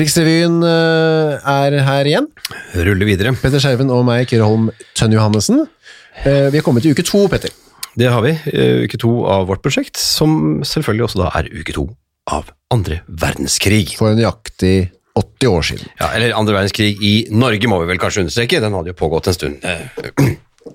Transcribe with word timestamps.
Krigsrevyen 0.00 0.62
eh, 0.64 1.34
er 1.44 1.74
her 1.84 2.08
igjen. 2.08 2.26
Rulle 2.74 3.06
videre. 3.08 3.32
Petter 3.38 3.62
Skjerven 3.62 3.90
og 3.94 4.04
meg, 4.08 4.26
Kyrre 4.30 4.46
Holm 4.48 4.70
Tønn 4.98 5.12
Johannessen. 5.16 5.64
Eh, 6.24 6.50
Vi 6.50 6.58
er 6.58 6.62
kommet 6.66 6.82
til 6.86 6.92
uke 6.96 7.04
to, 7.06 7.26
Petter. 7.32 7.50
Det 7.98 8.06
har 8.10 8.22
vi. 8.22 8.30
eh, 8.52 8.84
Uke 8.86 8.98
to 8.98 9.24
av 9.26 9.46
vårt 9.50 9.62
prosjekt, 9.62 9.96
som 9.98 10.60
selvfølgelig 10.62 11.08
også 11.08 11.22
da 11.24 11.30
er 11.40 11.48
uke 11.50 11.72
to 11.74 11.88
av 12.30 12.50
andre 12.70 13.00
verdenskrig. 13.08 13.96
For 13.98 14.14
nøyaktig 14.14 14.90
80 15.18 15.48
år 15.50 15.62
siden. 15.66 15.88
Ja, 16.00 16.12
eller 16.14 16.36
andre 16.38 16.54
verdenskrig 16.54 16.94
i 17.02 17.14
Norge, 17.34 17.66
må 17.68 17.80
vi 17.82 17.88
vel 17.90 17.98
kanskje 17.98 18.22
understreke. 18.24 18.60
Den 18.62 18.72
hadde 18.78 18.92
jo 18.92 18.98
pågått 19.00 19.26
en 19.26 19.34
stund 19.34 19.64
eh, 19.66 19.82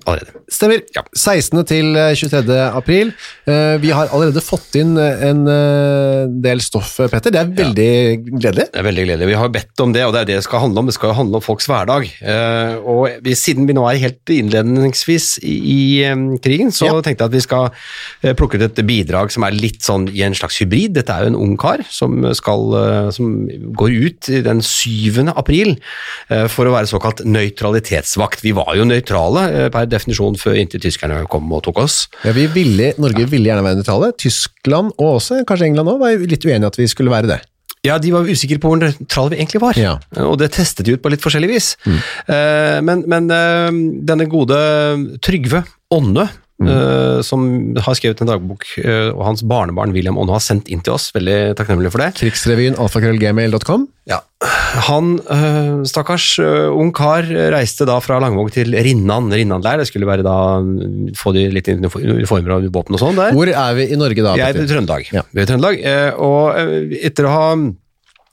allerede. 0.06 0.32
Stemmer. 0.52 0.82
Ja. 0.96 1.04
16. 1.16 1.62
til 1.70 1.96
eh, 1.98 2.14
23. 2.18 2.56
april. 2.78 3.12
Eh, 3.48 3.78
Vi 3.82 3.92
har 3.94 4.10
allerede 4.14 4.42
fått 4.44 4.76
inn 4.80 4.96
eh, 4.98 5.24
en 5.30 5.44
eh, 5.48 6.26
del 6.46 6.62
stoff, 6.62 6.96
eh, 7.04 7.10
Petter. 7.12 7.32
Det 7.34 7.42
er 7.42 7.52
veldig 7.54 7.90
gledelig. 8.40 8.68
Det 8.74 8.82
er 8.82 8.88
veldig 8.88 9.06
gledelig. 9.08 9.28
Vi 9.32 9.38
har 9.40 9.50
bedt 9.54 9.84
om 9.86 9.94
det, 9.96 10.04
og 10.08 10.14
det 10.16 10.22
er 10.24 10.30
det 10.32 10.38
det 10.40 10.46
skal 10.48 10.64
handle 10.66 10.82
om. 10.84 10.90
Det 10.90 10.96
skal 10.98 11.12
jo 11.14 11.18
handle 11.20 11.40
om 11.42 11.46
folks 11.46 11.68
hverdag. 11.70 12.08
Eh, 12.22 12.76
og 12.82 13.20
vi, 13.26 13.36
siden 13.38 13.68
vi 13.70 13.76
nå 13.78 13.86
er 13.90 14.02
helt 14.02 14.34
innledningsvis 14.36 15.28
i, 15.46 16.04
eh, 16.06 16.16
krigen, 16.44 16.72
så 16.74 16.86
Ja. 16.90 17.02
tenkte 17.02 17.24
jeg 17.26 17.30
at 17.32 17.38
vi 17.38 17.44
skal 17.46 17.70
eh, 18.24 18.34
plukke 18.34 18.58
ut 18.58 18.66
et 18.70 18.86
bidrag 18.86 19.32
som 19.32 19.44
er 19.44 19.52
litt 19.52 19.82
sånn 19.86 20.10
i 20.14 20.22
en 20.26 20.34
slags 20.34 20.58
hybrid. 20.62 20.94
Dette 20.98 21.14
er 21.14 21.24
jo 21.26 21.34
en 21.34 21.40
ung 21.46 21.58
kar 21.58 21.84
som, 21.90 22.24
skal, 22.34 22.66
eh, 22.82 23.10
som 23.12 23.48
går 23.50 23.92
ut 24.06 24.22
den 24.46 24.62
7. 24.62 25.30
april 25.36 25.76
eh, 26.30 26.48
for 26.48 26.66
å 26.66 26.74
være 26.76 26.90
såkalt 26.90 27.24
nøytralitetsvakt. 27.26 28.42
Vi 28.46 28.52
var 28.56 28.76
jo 28.78 28.86
nøytrale 28.88 29.46
eh, 29.66 29.70
per 29.76 29.90
definisjon 29.92 30.38
før 30.40 30.58
inntil 30.62 30.82
tyskerne 30.88 31.22
kom 31.32 31.52
og 31.56 31.66
tok 31.68 31.84
oss. 31.84 31.98
Ja, 32.24 32.32
vi 32.36 32.48
ville, 32.56 32.94
Norge 33.02 33.28
ville 33.32 33.52
gjerne 33.52 33.66
være 33.66 33.82
nøytrale. 33.82 34.14
Tyskland 34.22 34.94
og 34.96 35.18
også 35.20 35.42
kanskje 35.48 35.68
England 35.74 35.92
også, 35.92 36.02
var 36.06 36.26
litt 36.32 36.48
uenige 36.48 36.72
at 36.72 36.80
vi 36.80 36.88
skulle 36.92 37.14
være 37.14 37.34
det. 37.36 37.42
Ja, 37.86 38.00
de 38.02 38.10
var 38.16 38.26
usikre 38.26 38.58
på 38.58 38.72
hvor 38.72 38.80
nøytrale 38.82 39.36
vi 39.36 39.38
egentlig 39.44 39.62
var, 39.62 39.78
Ja. 39.78 39.92
og 40.26 40.40
det 40.42 40.48
testet 40.56 40.88
de 40.88 40.96
ut 40.96 41.04
på 41.04 41.12
litt 41.14 41.22
forskjellig 41.22 41.52
vis. 41.52 41.68
Mm. 41.86 42.00
men 42.88 43.04
men 43.14 43.28
eh, 43.30 43.70
denne 44.10 44.26
gode 44.32 44.58
Trygve 45.22 45.62
Ånne, 45.94 46.26
eh, 46.64 47.20
som 47.26 47.42
har 47.84 47.98
skrevet 47.98 48.22
en 48.24 48.30
dagbok, 48.30 48.64
uh, 48.80 49.12
og 49.12 49.24
hans 49.28 49.44
barnebarn 49.48 49.92
William 49.96 50.18
Onno 50.20 50.38
har 50.38 50.44
sendt 50.44 50.70
inn 50.72 50.84
til 50.86 50.96
oss, 50.96 51.10
veldig 51.16 51.56
takknemlig 51.60 51.92
for 51.94 52.04
det. 52.04 52.14
Krigsrevyen, 52.20 52.78
alfakrøllgmail.com. 52.80 53.88
Ja. 54.08 54.22
Han, 54.88 55.16
uh, 55.28 55.84
stakkars 55.88 56.28
ung 56.40 56.94
kar, 56.96 57.28
reiste 57.56 57.88
da 57.90 57.98
fra 58.04 58.20
Langvåg 58.24 58.54
til 58.56 58.76
Rinnan, 58.76 59.32
Rinnan 59.34 59.64
der, 59.66 59.82
Det 59.82 59.90
skulle 59.90 60.08
være 60.10 60.26
da 60.26 60.38
mm, 60.64 61.16
få 61.20 61.34
de 61.36 61.48
litt 61.52 61.72
uniformer 61.72 62.58
og 62.58 62.70
våpen 62.72 62.98
og 62.98 63.04
sånn 63.04 63.20
der. 63.20 63.36
Hvor 63.36 63.52
er 63.52 63.80
vi 63.80 63.90
i 63.92 64.00
Norge 64.00 64.24
da, 64.26 64.38
Jeg 64.40 64.56
er 64.56 64.64
i 64.64 64.70
Trøndelag. 64.70 65.10
Ja. 65.16 65.26
Vi 65.32 65.42
er 65.42 65.48
i 65.48 65.52
Trøndelag, 65.52 65.82
og 66.24 67.02
etter 67.02 67.28
å 67.28 67.36
ha 67.36 67.50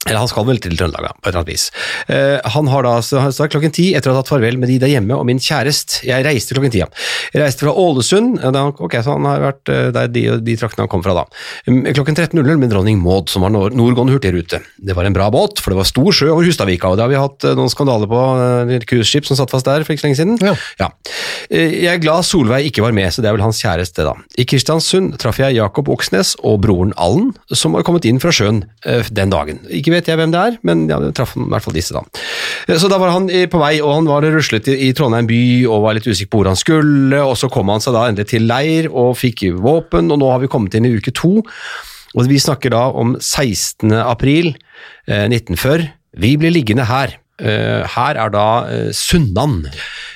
eller 0.08 0.18
han 0.18 0.30
skal 0.30 0.46
vel 0.48 0.58
til 0.62 0.74
Trøndelag, 0.78 1.14
på 1.22 1.28
et 1.28 1.30
eller 1.30 1.42
annet 1.42 1.52
vis. 1.52 1.68
Uh, 2.08 2.38
han 2.54 2.70
har 2.72 2.86
da, 2.86 2.94
så, 3.06 3.22
så 3.34 3.46
klokken 3.50 3.74
ti, 3.74 3.92
etter 3.94 4.10
å 4.10 4.16
ha 4.16 4.22
tatt 4.22 4.32
farvel 4.32 4.58
med 4.58 4.70
de 4.72 4.78
der 4.82 4.90
hjemme 4.90 5.14
og 5.14 5.26
min 5.28 5.38
kjærest 5.42 6.00
Jeg 6.08 6.24
reiste 6.26 6.56
klokken 6.56 6.72
ti, 6.74 6.80
ja. 6.82 6.88
Jeg 7.30 7.42
reiste 7.44 7.62
fra 7.66 7.74
Ålesund, 7.78 8.40
da, 8.54 8.64
ok, 8.72 8.96
så 9.04 9.14
han 9.14 9.28
har 9.30 9.44
vært 9.46 9.70
uh, 9.70 9.90
der 9.94 10.10
de, 10.10 10.24
de 10.42 10.56
traktene 10.58 10.86
han 10.86 10.90
kom 10.92 11.04
fra 11.06 11.14
da. 11.20 11.24
Um, 11.68 11.84
klokken 11.86 12.18
13.00 12.18 12.58
med 12.58 12.72
dronning 12.74 12.98
Maud, 13.02 13.30
som 13.30 13.46
var 13.46 13.54
nord 13.54 13.76
nordgående 13.78 14.16
hurtigrute. 14.16 14.62
Det 14.82 14.96
var 14.98 15.06
en 15.06 15.14
bra 15.16 15.28
båt, 15.32 15.62
for 15.62 15.74
det 15.74 15.78
var 15.78 15.88
stor 15.88 16.10
sjø 16.18 16.32
over 16.32 16.48
Hustadvika, 16.50 16.90
og 16.90 16.98
det 16.98 17.06
har 17.06 17.12
vi 17.12 17.20
hatt 17.22 17.46
uh, 17.46 17.54
noen 17.58 17.70
skandaler 17.72 18.10
på, 18.10 18.24
cruiseskip 18.90 19.28
som 19.28 19.38
satt 19.38 19.54
fast 19.54 19.68
der 19.68 19.86
for 19.86 19.94
ikke 19.94 20.02
så 20.02 20.08
lenge 20.08 20.18
siden. 20.18 20.58
Ja. 20.82 20.90
Eh, 21.50 21.78
Jeg 21.84 21.90
er 21.94 22.02
glad 22.02 22.26
Solveig 22.26 22.68
ikke 22.72 22.82
var 22.84 22.94
med, 22.96 23.12
så 23.14 23.22
det 23.22 23.30
er 23.30 23.36
vel 23.36 23.44
hans 23.44 23.62
kjæreste, 23.62 24.04
da. 24.06 24.16
I 24.38 24.46
Kristiansund 24.48 25.14
traff 25.22 25.38
jeg 25.40 25.56
Jakob 25.60 25.90
Oksnes 25.92 26.34
og 26.42 26.60
broren 26.66 26.94
Allen, 27.00 27.32
som 27.54 27.76
var 27.76 27.86
kommet 27.86 28.06
inn 28.08 28.20
fra 28.22 28.32
sjøen 28.34 28.64
den 28.82 29.32
dagen. 29.32 29.60
Ikke 29.70 29.91
vet 29.92 30.08
jeg 30.10 30.18
hvem 30.20 30.32
det 30.34 30.40
er, 30.40 30.58
men 30.66 30.84
ja, 30.90 30.98
traff 31.14 31.36
i 31.38 31.44
hvert 31.52 31.64
fall 31.66 31.76
disse, 31.76 31.94
da. 31.96 32.02
Eh, 32.66 32.78
Så 32.80 32.90
da 32.90 32.98
var 33.02 33.14
han 33.14 33.28
på 33.28 33.60
vei, 33.62 33.74
og 33.84 33.94
han 33.98 34.10
var 34.10 34.26
ruslet 34.26 34.68
i 34.72 34.90
Trondheim 34.96 35.28
by 35.30 35.42
og 35.68 35.84
var 35.86 35.98
litt 35.98 36.08
usikker 36.08 36.32
på 36.32 36.42
hvor 36.42 36.50
han 36.52 36.58
skulle, 36.60 37.22
og 37.22 37.36
så 37.38 37.50
kom 37.52 37.70
han 37.72 37.82
seg 37.84 37.96
da 37.96 38.08
endelig 38.10 38.32
til 38.34 38.46
leir 38.48 38.90
og 38.90 39.14
fikk 39.20 39.46
våpen, 39.62 40.10
og 40.12 40.20
nå 40.22 40.30
har 40.32 40.42
vi 40.42 40.50
kommet 40.52 40.74
inn 40.78 40.88
i 40.88 40.94
uke 40.96 41.14
to. 41.14 41.38
Og 42.12 42.28
vi 42.28 42.36
snakker 42.42 42.74
da 42.74 42.88
om 42.92 43.14
16. 43.16 43.92
april 44.02 44.52
eh, 45.08 45.28
1940. 45.30 45.88
Vi 46.20 46.34
blir 46.36 46.52
liggende 46.52 46.84
her. 46.84 47.14
Eh, 47.42 47.82
her 47.96 48.18
er 48.22 48.30
da 48.34 48.46
eh, 48.70 48.90
Sunnan. 48.94 49.64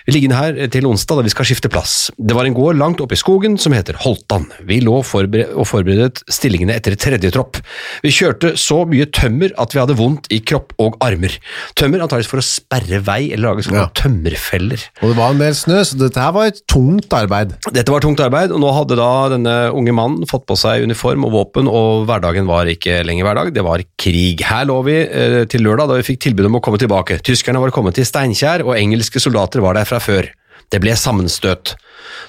Vi 0.06 0.14
ligger 0.14 0.37
her 0.38 0.59
til 0.70 0.87
onsdag 0.87 1.19
da 1.19 1.25
vi 1.26 1.32
skal 1.32 1.48
skifte 1.48 1.70
plass. 1.72 1.94
Det 2.14 2.37
var 2.37 2.47
en 2.47 2.54
gård 2.54 2.78
langt 2.78 3.00
oppe 3.03 3.16
i 3.16 3.19
skogen 3.19 3.56
som 3.59 3.75
heter 3.75 3.97
Holtan. 4.04 4.44
Vi 4.69 4.78
lå 4.84 5.00
forbered 5.03 5.50
og 5.59 5.66
forberedet 5.66 6.22
stillingene 6.31 6.76
etter 6.78 6.94
tredje 6.94 7.32
tropp. 7.34 7.59
Vi 8.04 8.12
kjørte 8.15 8.53
så 8.60 8.84
mye 8.86 9.09
tømmer 9.10 9.50
at 9.59 9.75
vi 9.75 9.81
hadde 9.82 9.97
vondt 9.98 10.28
i 10.31 10.38
kropp 10.47 10.76
og 10.82 10.94
armer. 11.03 11.34
Tømmer 11.75 12.04
antakeligvis 12.04 12.31
for 12.31 12.42
å 12.42 12.47
sperre 12.47 13.00
vei 13.03 13.32
eller 13.32 13.48
lage 13.50 13.66
sånne 13.66 13.82
Ja. 13.82 13.91
tømmerfeller. 13.98 14.86
Og 15.03 15.10
det 15.10 15.16
var 15.19 15.34
en 15.34 15.42
del 15.42 15.56
snø, 15.59 15.81
så 15.82 15.98
dette 15.98 16.22
her 16.22 16.31
var 16.38 16.53
et 16.53 16.62
tungt 16.70 17.10
arbeid. 17.19 17.56
Dette 17.75 17.91
var 17.91 18.00
tungt 18.06 18.22
arbeid, 18.22 18.54
og 18.54 18.62
nå 18.62 18.70
hadde 18.78 19.00
da 19.00 19.10
denne 19.34 19.56
unge 19.75 19.92
mannen 19.97 20.31
fått 20.31 20.47
på 20.47 20.54
seg 20.56 20.86
uniform 20.86 21.26
og 21.26 21.34
våpen, 21.34 21.66
og 21.66 22.06
hverdagen 22.06 22.47
var 22.47 22.70
ikke 22.70 23.00
lenger 23.06 23.26
hverdag, 23.26 23.53
det 23.59 23.65
var 23.66 23.82
krig. 23.98 24.41
Her 24.47 24.65
lå 24.70 24.78
vi 24.86 24.97
eh, 25.03 25.42
til 25.50 25.66
lørdag 25.66 25.91
da 25.91 25.98
vi 25.98 26.06
fikk 26.12 26.22
tilbud 26.28 26.47
om 26.47 26.60
å 26.60 26.62
komme 26.62 26.78
tilbake. 26.78 27.16
Tyskerne 27.25 27.62
var 27.62 27.72
kommet 27.75 27.97
til 27.99 28.06
Steinkjer, 28.09 28.65
og 28.66 28.77
engelske 28.77 29.22
soldater 29.22 29.62
var 29.65 29.78
der 29.78 29.88
fra 29.88 30.00
før. 30.03 30.28
Det 30.72 30.81
ble 30.82 30.97
sammenstøt. 30.99 31.77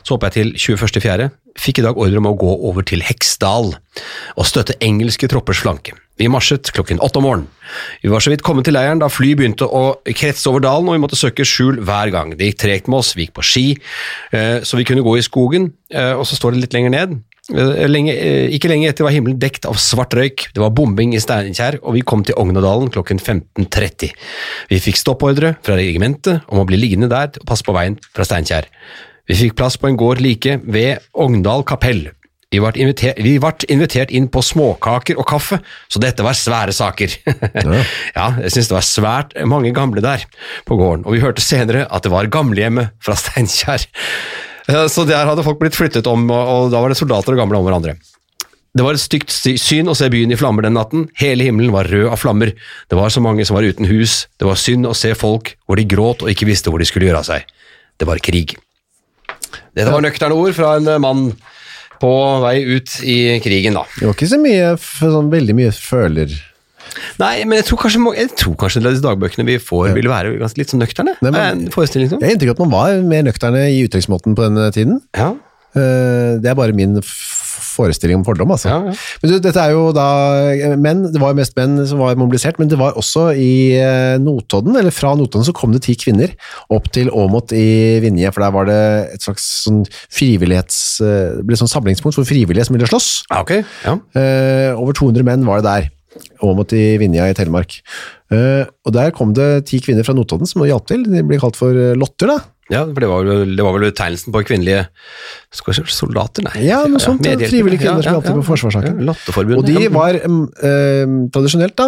Så 0.05 0.13
hopper 0.13 0.31
jeg 0.31 0.55
til 0.57 0.77
21.4. 0.77 1.29
Fikk 1.57 1.81
i 1.81 1.85
dag 1.87 1.97
ordre 1.97 2.21
om 2.21 2.29
å 2.29 2.37
gå 2.37 2.51
over 2.69 2.85
til 2.85 3.01
Heksdal 3.05 3.71
og 4.37 4.45
støtte 4.45 4.77
engelske 4.85 5.29
troppers 5.31 5.63
flanke. 5.63 5.95
Vi 6.17 6.29
marsjet 6.33 6.69
klokken 6.73 7.01
åtte 7.03 7.19
om 7.19 7.27
morgenen. 7.27 7.49
Vi 8.01 8.09
var 8.09 8.23
så 8.23 8.31
vidt 8.33 8.43
kommet 8.45 8.65
til 8.65 8.73
leiren 8.73 9.01
da 9.01 9.09
fly 9.09 9.35
begynte 9.37 9.67
å 9.69 9.99
kretse 10.17 10.49
over 10.49 10.63
dalen, 10.65 10.89
og 10.89 10.97
vi 10.97 11.01
måtte 11.03 11.19
søke 11.19 11.45
skjul 11.45 11.81
hver 11.85 12.13
gang. 12.13 12.33
Det 12.37 12.49
gikk 12.49 12.61
tregt 12.63 12.89
med 12.89 13.01
oss, 13.03 13.13
vi 13.17 13.27
gikk 13.27 13.35
på 13.37 13.45
ski, 13.45 13.65
eh, 14.33 14.65
så 14.65 14.79
vi 14.79 14.85
kunne 14.87 15.05
gå 15.05 15.17
i 15.17 15.25
skogen, 15.25 15.71
eh, 15.93 16.13
og 16.17 16.25
så 16.25 16.39
står 16.39 16.55
det 16.55 16.63
litt 16.65 16.77
lenger 16.77 16.93
ned. 16.93 17.17
Eh, 17.53 17.87
Lenge, 17.87 18.11
eh, 18.11 18.49
ikke 18.51 18.67
lenge 18.67 18.89
etter 18.89 19.05
var 19.07 19.13
himmelen 19.15 19.39
dekt 19.39 19.67
av 19.69 19.77
svart 19.79 20.15
røyk, 20.17 20.49
det 20.53 20.59
var 20.59 20.73
bombing 20.75 21.13
i 21.15 21.21
Steinkjer, 21.23 21.79
og 21.81 21.95
vi 21.95 22.03
kom 22.03 22.25
til 22.27 22.35
Ognadalen 22.35 22.91
klokken 22.91 23.21
15.30. 23.21 24.11
Vi 24.71 24.81
fikk 24.83 24.99
stoppordre 24.99 25.55
fra 25.63 25.77
regimentet 25.79 26.43
om 26.51 26.59
å 26.59 26.67
bli 26.67 26.79
liggende 26.79 27.07
der 27.11 27.31
og 27.39 27.47
passe 27.47 27.63
på 27.63 27.75
veien 27.77 27.95
fra 28.11 28.27
Steinkjer. 28.27 28.67
Vi 29.27 29.35
fikk 29.35 29.57
plass 29.59 29.79
på 29.79 29.87
en 29.87 29.99
gård 29.99 30.19
like 30.23 30.59
ved 30.63 31.03
Ogndal 31.15 31.63
kapell. 31.67 32.09
Vi 32.47 32.61
ble, 32.63 32.71
invitert, 32.79 33.17
vi 33.19 33.33
ble 33.43 33.67
invitert 33.73 34.11
inn 34.15 34.29
på 34.31 34.39
småkaker 34.39 35.17
og 35.19 35.27
kaffe, 35.27 35.57
så 35.91 35.99
dette 35.99 36.23
var 36.23 36.35
svære 36.35 36.75
saker. 36.75 37.15
ja, 38.17 38.27
jeg 38.43 38.53
synes 38.53 38.69
det 38.69 38.77
var 38.77 38.87
svært 38.87 39.35
mange 39.51 39.73
gamle 39.75 40.03
der 40.03 40.23
på 40.67 40.79
gården, 40.79 41.03
og 41.03 41.15
vi 41.15 41.23
hørte 41.23 41.43
senere 41.43 41.83
at 41.91 42.07
det 42.07 42.11
var 42.13 42.31
gamlehjemmet 42.31 42.95
fra 43.03 43.17
Steinkjer. 43.19 43.87
Eh, 44.67 44.87
Så 44.91 45.05
der 45.07 45.25
hadde 45.29 45.45
folk 45.45 45.59
blitt 45.61 45.77
flyttet 45.77 46.07
om, 46.07 46.27
og 46.31 46.71
da 46.73 46.81
var 46.83 46.91
det 46.91 46.99
soldater 46.99 47.35
og 47.35 47.41
gamle 47.41 47.59
om 47.59 47.67
hverandre. 47.67 47.97
Det 48.77 48.85
var 48.85 48.93
et 48.93 49.01
stygt 49.01 49.31
syn 49.33 49.89
å 49.89 49.95
se 49.97 50.05
byen 50.13 50.29
i 50.29 50.37
flammer 50.37 50.61
den 50.67 50.75
natten. 50.77 51.07
Hele 51.17 51.47
himmelen 51.47 51.73
var 51.73 51.87
rød 51.89 52.11
av 52.11 52.19
flammer. 52.21 52.51
Det 52.91 52.97
var 52.99 53.09
så 53.09 53.23
mange 53.25 53.45
som 53.47 53.57
var 53.57 53.65
uten 53.65 53.87
hus. 53.89 54.27
Det 54.37 54.45
var 54.45 54.59
synd 54.59 54.85
å 54.85 54.93
se 54.93 55.15
folk 55.17 55.55
hvor 55.65 55.79
de 55.79 55.87
gråt 55.89 56.21
og 56.21 56.29
ikke 56.29 56.45
visste 56.45 56.69
hvor 56.69 56.83
de 56.83 56.85
skulle 56.85 57.07
gjøre 57.09 57.23
av 57.23 57.25
seg. 57.25 57.47
Det 57.97 58.05
var 58.05 58.21
krig. 58.21 58.53
Dette 59.73 59.89
var 59.89 60.03
nøkterne 60.05 60.37
ord 60.37 60.53
fra 60.53 60.75
en 60.77 60.91
eh, 60.93 61.01
mann 61.01 61.31
på 61.97 62.11
vei 62.43 62.59
ut 62.67 62.99
i 63.01 63.17
krigen, 63.41 63.79
da. 63.79 63.87
Det 63.97 64.05
var 64.05 64.13
ikke 64.13 64.29
så 64.29 64.37
mye, 64.41 64.75
sånn 64.77 65.33
veldig 65.33 65.57
mye 65.57 65.73
føler... 65.73 66.37
Nei, 67.19 67.43
men 67.45 67.57
jeg 67.61 67.65
tror 67.69 67.81
kanskje, 67.85 68.03
jeg 68.17 68.31
tror 68.37 68.55
kanskje 68.61 68.83
disse 68.85 69.03
dagbøkene 69.05 69.45
vi 69.45 69.57
får, 69.61 69.93
vil 69.97 70.09
være 70.11 70.37
ganske 70.41 70.57
litt 70.61 70.69
sånn 70.73 70.83
nøkterne. 70.83 71.15
Nei, 71.21 71.31
men- 71.31 71.67
forestilling 71.73 72.09
sånn. 72.11 72.21
Jeg 72.21 72.29
har 72.29 72.35
inntrykk 72.37 72.53
av 72.53 72.59
at 72.59 72.65
man 72.67 72.75
var 72.77 73.01
mer 73.15 73.23
nøkterne 73.29 73.65
i 73.71 73.83
uttrykksmåten 73.87 74.35
på 74.37 74.47
denne 74.47 74.71
tiden. 74.75 75.01
Ja. 75.17 75.33
Eh, 75.75 76.37
Det 76.41 76.45
er 76.49 76.55
bare 76.55 76.73
min 76.73 77.01
forestilling 77.57 78.17
om 78.19 78.23
fordom, 78.25 78.49
altså. 78.53 78.69
Ja, 78.69 78.77
ja. 78.89 78.93
Men 79.21 79.31
du, 79.31 79.35
dette 79.43 79.61
er 79.61 79.71
jo 79.73 79.91
da 79.93 80.05
eh, 80.53 80.75
menn, 80.79 81.03
det 81.13 81.19
var 81.21 81.33
jo 81.33 81.37
mest 81.39 81.55
menn 81.57 81.75
som 81.89 81.99
var 82.01 82.15
mobilisert, 82.17 82.57
men 82.61 82.69
det 82.71 82.77
var 82.79 82.93
også 82.97 83.27
i 83.37 83.73
eh, 83.77 84.17
Notodden, 84.21 84.75
eller 84.79 84.93
fra 84.93 85.11
Notodden 85.17 85.45
så 85.45 85.53
kom 85.57 85.73
det 85.75 85.83
ti 85.85 85.93
kvinner 85.99 86.33
opp 86.73 86.89
til 86.95 87.09
Åmot 87.13 87.53
i 87.57 87.99
Vinje, 88.03 88.31
for 88.33 88.41
der 88.45 88.53
var 88.55 88.65
det 88.69 88.79
et 89.17 89.25
slags 89.25 89.45
sånn 89.65 89.83
frivillighets, 90.13 90.79
det 91.03 91.45
ble 91.47 91.59
sånn 91.59 91.69
samlingspunkt 91.71 92.17
for 92.17 92.27
frivillige 92.27 92.65
som 92.69 92.77
ville 92.77 92.89
slåss. 92.89 93.09
Ja, 93.29 93.41
okay. 93.45 93.63
Ja. 93.85 93.97
Eh, 94.17 94.71
over 94.77 94.97
200 94.97 95.25
menn 95.27 95.45
var 95.47 95.61
det 95.61 95.69
der. 95.69 95.89
Åmot 96.43 96.73
i 96.77 96.97
Vinja 97.01 97.29
i 97.29 97.35
Telemark. 97.37 97.79
Eh, 98.33 98.65
og 98.85 98.93
der 98.95 99.13
kom 99.15 99.33
det 99.37 99.65
ti 99.69 99.79
kvinner 99.83 100.05
fra 100.07 100.15
Notodden 100.17 100.49
som 100.49 100.65
hjalp 100.67 100.87
til. 100.89 101.05
De 101.07 101.23
blir 101.27 101.41
kalt 101.41 101.59
for 101.59 101.75
eh, 101.75 101.95
lotter, 101.97 102.33
da. 102.33 102.39
Ja, 102.67 102.81
for 102.83 102.99
det 102.99 103.07
var, 103.07 103.23
det 103.47 103.63
var 103.63 103.75
vel 103.77 103.85
betegnelsen 103.87 104.33
på 104.35 104.41
kvinnelige 104.43 104.81
soldater? 105.55 106.43
Nei. 106.49 106.65
Ja, 106.67 106.81
noe 106.89 106.99
sånt, 106.99 107.23
ja. 107.23 107.37
Frivillige 107.39 107.85
kvinner 107.85 108.03
som 108.03 108.17
hjalp 108.17 108.27
til 108.27 108.39
på 108.41 108.45
forsvarssaken. 108.49 108.99
Ja, 109.07 109.15
Og 109.55 109.63
de 109.69 109.87
var 109.93 110.19
mm, 110.19 110.41
eh, 110.67 111.13
tradisjonelt, 111.31 111.77
da, 111.79 111.87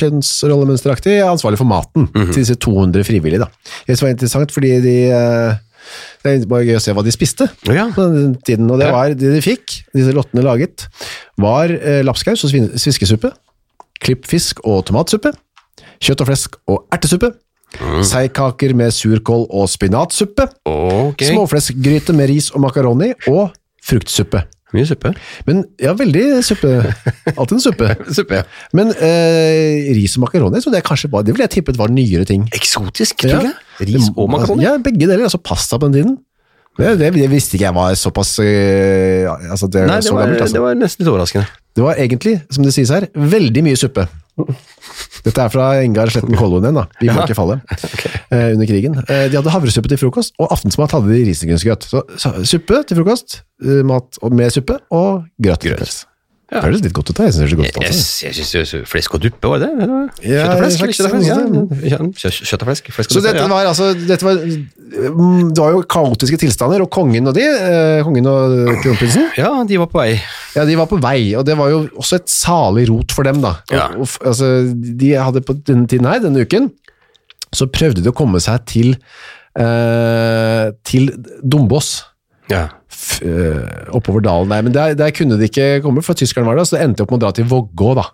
kjønnsrollemønsteraktig, 0.00 1.18
ansvarlig 1.28 1.60
for 1.60 1.68
maten 1.68 2.08
Mhm. 2.08 2.32
til 2.32 2.40
disse 2.40 2.56
200 2.56 3.04
frivillige. 3.04 3.38
da. 3.44 3.50
Det 3.86 4.00
var 4.00 4.08
interessant, 4.14 4.50
fordi 4.52 4.80
de 4.80 4.96
eh, 5.12 5.54
det 6.24 6.48
bare 6.48 6.64
gøy 6.66 6.76
å 6.76 6.82
se 6.82 6.92
hva 6.92 7.04
de 7.04 7.12
spiste 7.12 7.48
ja. 7.68 7.88
på 7.94 8.02
den 8.12 8.34
tiden. 8.44 8.70
Og 8.70 8.80
det 8.80 8.90
var 8.90 9.12
det 9.12 9.32
de 9.34 9.40
fikk, 9.44 9.84
disse 9.94 10.12
lottene 10.16 10.42
laget, 10.44 10.88
var 11.38 11.68
eh, 11.70 12.02
lapskaus 12.02 12.44
og 12.44 12.50
sviskesuppe, 12.80 13.30
klippfisk 14.04 14.62
og 14.64 14.84
tomatsuppe, 14.88 15.32
kjøtt 16.02 16.24
og 16.24 16.30
flesk 16.32 16.58
og 16.70 16.86
ertesuppe, 16.94 17.34
Mm. 17.68 17.98
seigkaker 18.00 18.72
med 18.72 18.94
surkål 18.96 19.42
og 19.52 19.66
spinatsuppe, 19.68 20.46
okay. 20.64 21.34
småfleskgryte 21.34 22.14
med 22.16 22.30
ris 22.30 22.46
og 22.56 22.62
makaroni 22.64 23.10
og 23.28 23.50
fruktsuppe. 23.84 24.40
mye 24.72 24.84
suppe. 24.88 25.12
Men 25.46 25.62
ja, 25.80 25.92
veldig 25.96 26.42
suppe. 26.44 26.70
Alltid 27.34 27.54
en 27.58 27.60
suppe. 27.60 27.90
Suppe, 28.16 28.40
ja. 28.40 28.42
Men 28.76 28.90
eh, 29.00 29.92
ris 29.96 30.16
og 30.16 30.26
makaroni, 30.26 30.60
så 30.60 30.72
det, 30.72 30.82
bare, 31.10 31.24
det 31.24 31.32
ville 31.36 31.44
jeg 31.46 31.54
tippet 31.58 31.78
var 31.80 31.88
nyere 31.92 32.24
ting. 32.28 32.48
Eksotisk, 32.56 33.20
tror 33.20 33.36
jeg. 33.36 33.52
Ja. 33.52 33.84
Ris 33.88 34.10
og 34.16 34.28
makaroni? 34.32 34.64
Ja, 34.64 34.74
begge 34.80 35.04
deler. 35.06 35.24
Altså 35.24 35.40
pasta 35.40 35.76
på 35.80 35.88
den 35.88 35.96
tiden. 35.96 36.18
Det, 36.78 36.92
det, 37.00 37.12
det 37.16 37.30
visste 37.32 37.56
ikke 37.56 37.64
jeg 37.64 37.74
var 37.74 37.94
såpass 37.98 38.36
eh, 38.38 39.24
altså 39.50 39.66
det, 39.72 39.86
Nei, 39.88 39.96
det 39.98 40.04
så 40.06 40.14
var, 40.14 40.28
gammelt. 40.28 40.44
Altså. 40.44 40.54
det 40.54 40.62
var 40.62 40.76
nesten 40.78 41.02
litt 41.04 41.10
overraskende. 41.10 41.46
Det 41.78 41.84
var 41.86 41.94
egentlig, 42.02 42.32
som 42.50 42.64
det 42.66 42.72
sies 42.74 42.90
her, 42.90 43.06
veldig 43.14 43.62
mye 43.62 43.78
suppe. 43.78 44.02
Dette 45.22 45.44
er 45.44 45.50
fra 45.52 45.68
Engar 45.84 46.10
Sletten 46.10 46.34
Kolloen 46.38 46.64
igjen, 46.66 46.78
da. 46.80 46.84
Vi 46.98 47.06
må 47.12 47.22
ikke 47.22 47.36
falle. 47.38 47.60
eh, 48.34 48.50
under 48.56 48.66
krigen. 48.66 48.96
Eh, 49.04 49.28
de 49.30 49.38
hadde 49.38 49.52
havresuppe 49.54 49.90
til 49.92 50.00
frokost, 50.00 50.34
og 50.42 50.50
aftensmat 50.54 50.94
hadde 50.96 51.12
de 51.12 51.20
risengrynsgrøt. 51.28 51.86
Så, 51.86 52.02
suppe 52.50 52.82
til 52.88 52.98
frokost, 52.98 53.40
eh, 53.62 53.82
mat 53.86 54.18
med 54.34 54.50
suppe, 54.54 54.80
og 54.90 55.28
grøt. 55.42 55.62
kvelds. 55.68 56.00
Ja. 56.48 56.62
Det 56.62 56.68
høres 56.70 56.80
litt 56.80 56.94
godt 56.96 57.10
ut, 57.12 57.18
jeg 57.20 57.32
synes 57.34 57.36
det 57.36 57.44
høres 57.44 57.56
godt 57.58 57.76
ut. 57.76 57.82
Yes, 57.84 57.98
Altså. 58.24 58.28
jeg 58.56 58.66
synes 58.72 58.88
flesk 58.88 59.14
og 59.18 59.20
duppe, 59.20 59.48
var 59.52 59.58
det 59.60 59.68
det? 59.68 59.88
Ja, 60.30 60.46
Kjøtt 60.48 60.54
og 60.54 60.60
flesk? 60.62 61.26
Ja. 61.28 61.98
sånn, 61.98 62.32
Kjøtt 62.48 62.62
og 62.64 62.68
flesk. 62.70 62.88
flesk 62.96 63.10
og 63.12 63.16
Så 63.18 63.20
dette 63.26 63.42
ja. 63.42 63.48
var 63.52 63.68
altså 63.68 63.88
dette 63.92 64.24
var, 64.24 64.40
mm, 64.40 65.50
Det 65.52 65.60
var 65.60 65.74
jo 65.76 65.82
kaotiske 65.92 66.38
tilstander, 66.40 66.80
og 66.80 66.88
kongen 66.90 67.28
og 67.28 67.36
de, 67.36 67.44
eh, 67.44 68.00
kongen 68.06 68.26
og 68.32 68.80
kronprinsen, 68.80 69.28
Ja, 69.36 69.50
de 69.68 69.76
var 69.76 69.90
på 69.92 70.00
vei. 70.00 70.16
ja, 70.56 70.64
de 70.64 70.76
var 70.80 70.86
på 70.88 70.96
vei, 71.04 71.34
og 71.36 71.44
det 71.44 71.58
var 71.60 71.68
jo 71.68 71.82
også 72.00 72.16
et 72.22 72.32
salig 72.32 72.88
rot 72.88 73.12
for 73.12 73.28
dem, 73.28 73.42
da. 73.44 73.56
Ja. 73.70 73.88
Og, 73.98 74.08
og, 74.08 74.26
altså, 74.32 74.48
de 74.72 75.12
hadde 75.20 75.44
på 75.44 75.52
denne 75.68 75.86
tiden 75.86 76.06
her, 76.08 76.18
denne 76.24 76.46
uken, 76.48 76.70
så 77.52 77.68
prøvde 77.68 78.00
de 78.02 78.08
å 78.08 78.16
komme 78.16 78.40
seg 78.40 78.64
til 78.64 78.96
eh, 79.58 80.70
til 80.84 81.10
Dombås. 81.44 82.04
Ja. 82.48 82.68
eh, 83.22 83.88
oppover 83.94 84.22
dalen 84.24 84.50
der, 84.50 84.62
men 84.64 84.74
der, 84.74 84.94
der 84.98 85.12
kunne 85.14 85.38
de 85.38 85.48
ikke 85.48 85.80
komme, 85.84 86.02
for 86.02 86.16
tyskerne 86.18 86.48
var 86.48 86.56
der, 86.58 86.64
så 86.68 86.76
det 86.76 86.86
endte 86.86 87.04
opp 87.04 87.12
med 87.12 87.20
å 87.20 87.26
dra 87.26 87.34
til 87.36 87.48
Vågå, 87.50 87.92
da. 87.98 88.08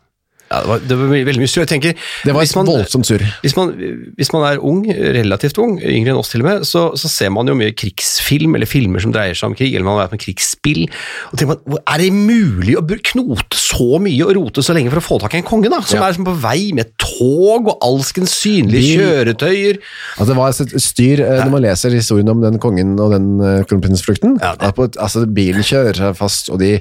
Ja, 0.53 0.61
det, 0.61 0.69
var, 0.69 0.83
det 0.85 0.97
var 1.01 1.13
veldig 1.15 1.41
mye 1.43 1.51
surr. 1.51 1.65
Jeg 1.65 1.71
tenker, 1.73 1.95
Det 2.25 2.35
var 2.35 2.45
hvis 2.45 2.53
et 2.53 2.59
man, 2.61 2.69
voldsomt 2.69 3.09
surr. 3.09 3.25
hvis, 3.43 3.55
man, 3.57 3.73
hvis 4.19 4.31
man 4.35 4.45
er 4.51 4.61
ung, 4.63 4.83
relativt 4.87 5.59
ung, 5.63 5.79
yngre 5.81 6.13
enn 6.13 6.21
oss 6.21 6.31
til 6.35 6.45
og 6.45 6.49
med, 6.51 6.67
så, 6.69 6.85
så 7.01 7.11
ser 7.11 7.33
man 7.35 7.49
jo 7.49 7.57
mye 7.59 7.73
krigsfilm, 7.75 8.55
eller 8.59 8.69
filmer 8.71 9.03
som 9.03 9.15
dreier 9.15 9.35
seg 9.39 9.51
om 9.51 9.57
krig, 9.59 9.73
eller 9.75 9.89
man 9.89 9.97
har 9.99 10.05
vært 10.07 10.19
med 10.19 10.25
krigsspill, 10.27 10.85
og 11.33 11.41
tenker 11.41 11.55
man, 11.57 11.81
er 11.83 12.05
det 12.05 12.11
mulig 12.15 12.77
å 12.79 12.85
knote 12.85 13.59
så 13.59 13.99
mye 14.03 14.29
og 14.29 14.35
rote 14.39 14.63
så 14.65 14.77
lenge 14.77 14.93
for 14.93 15.01
å 15.03 15.07
få 15.09 15.19
tak 15.25 15.35
i 15.35 15.41
en 15.43 15.49
konge, 15.49 15.73
da? 15.73 15.81
Som 15.83 15.99
Ja. 16.01 16.09
er 16.09 16.19
som 16.19 16.29
på 16.29 16.37
vei 16.45 16.71
med 16.77 16.93
tog 17.01 17.73
og 17.73 17.83
alskens 17.85 18.37
synlige 18.37 19.01
kjøretøyer. 19.01 19.81
Altså, 20.19 20.31
det 20.31 20.39
var 20.39 20.55
et 20.55 20.77
styr 20.83 21.25
eh, 21.25 21.41
når 21.43 21.53
man 21.57 21.65
leser 21.67 21.97
historien 21.97 22.29
om 22.31 22.41
den 22.45 22.61
kongen 22.63 22.95
og 23.01 23.17
den 23.17 23.29
uh, 23.41 23.65
kronprinsflukten. 23.69 24.39
Ja, 24.43 24.55
altså, 24.61 25.25
bilen 25.27 25.65
kjører 25.67 25.99
seg 25.99 26.19
fast, 26.21 26.51
og 26.53 26.61
de 26.63 26.77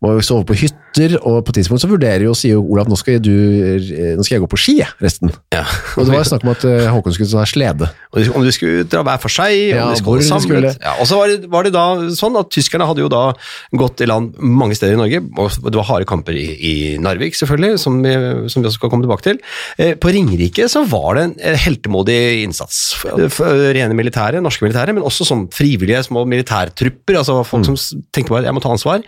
må 0.00 0.14
jo 0.16 0.20
sove 0.24 0.46
på 0.48 0.54
hytter, 0.56 1.16
og 1.20 1.42
på 1.44 1.52
et 1.52 1.58
tidspunkt 1.60 1.82
så 1.84 1.88
vurderer 1.90 2.24
jo, 2.24 2.32
sier 2.34 2.54
jo 2.56 2.62
Olav, 2.72 2.88
nå 2.88 2.96
skal, 2.96 3.18
du, 3.20 3.30
eh, 3.30 4.14
nå 4.16 4.24
skal 4.24 4.38
jeg 4.38 4.42
gå 4.42 4.48
på 4.50 4.58
ski, 4.58 4.74
resten. 5.04 5.28
Ja. 5.52 5.60
Og 6.00 6.06
det 6.08 6.14
var 6.14 6.24
snakk 6.24 6.46
om 6.46 6.52
at 6.54 6.64
eh, 6.64 6.86
Håkon 6.90 7.12
skulle 7.14 7.28
ta 7.30 7.44
slede. 7.46 7.90
Og 8.14 8.18
de- 8.24 8.32
Om 8.32 8.46
de 8.46 8.52
skulle 8.56 8.86
dra 8.88 9.02
hver 9.06 9.20
for 9.20 9.28
seg, 9.28 9.52
Ja, 9.74 9.84
om 9.84 9.92
de 9.92 10.00
skulle 10.00 10.24
samlet. 10.24 10.48
skulle. 10.48 10.72
Ja, 10.80 10.94
og 10.98 11.06
så 11.06 11.18
var 11.20 11.28
det, 11.28 11.50
var 11.52 11.62
det 11.68 11.72
da 11.76 11.84
sånn 12.16 12.38
at 12.40 12.48
tyskerne 12.50 12.86
hadde 12.88 13.04
jo 13.04 13.10
da 13.12 13.34
gått 13.76 14.00
i 14.00 14.08
land 14.08 14.34
mange 14.40 14.74
steder 14.74 14.96
i 14.96 15.00
Norge, 15.02 15.20
og 15.36 15.50
det 15.70 15.76
var 15.78 15.84
harde 15.92 16.08
kamper 16.08 16.32
i, 16.32 16.46
i 16.56 16.74
Narvik 16.98 17.36
selvfølgelig, 17.36 17.78
som 17.84 18.00
vi, 18.02 18.14
som 18.48 18.62
vi 18.64 18.68
også 18.72 18.80
skal 18.80 18.90
komme 18.90 19.04
tilbake 19.06 19.26
til. 19.28 19.38
Eh, 19.78 19.94
På 20.00 20.08
Ringerike 20.10 20.64
så 20.72 20.82
var 20.88 21.20
det 21.20 21.26
en 21.28 21.56
heltemodig 21.60 22.18
innsats. 22.48 22.96
Rene 23.04 23.94
militære, 23.94 24.40
norske 24.42 24.64
militære, 24.64 24.96
men 24.96 25.04
også 25.06 25.28
sånn 25.28 25.46
frivillige 25.52 26.02
små 26.08 26.24
militærtrupper, 26.28 27.20
altså 27.20 27.44
folk 27.46 27.64
som 27.68 27.76
s- 27.78 27.92
tenkte 28.16 28.32
bare 28.34 28.48
jeg 28.48 28.56
må 28.56 28.62
ta 28.64 28.72
ansvar. 28.72 29.04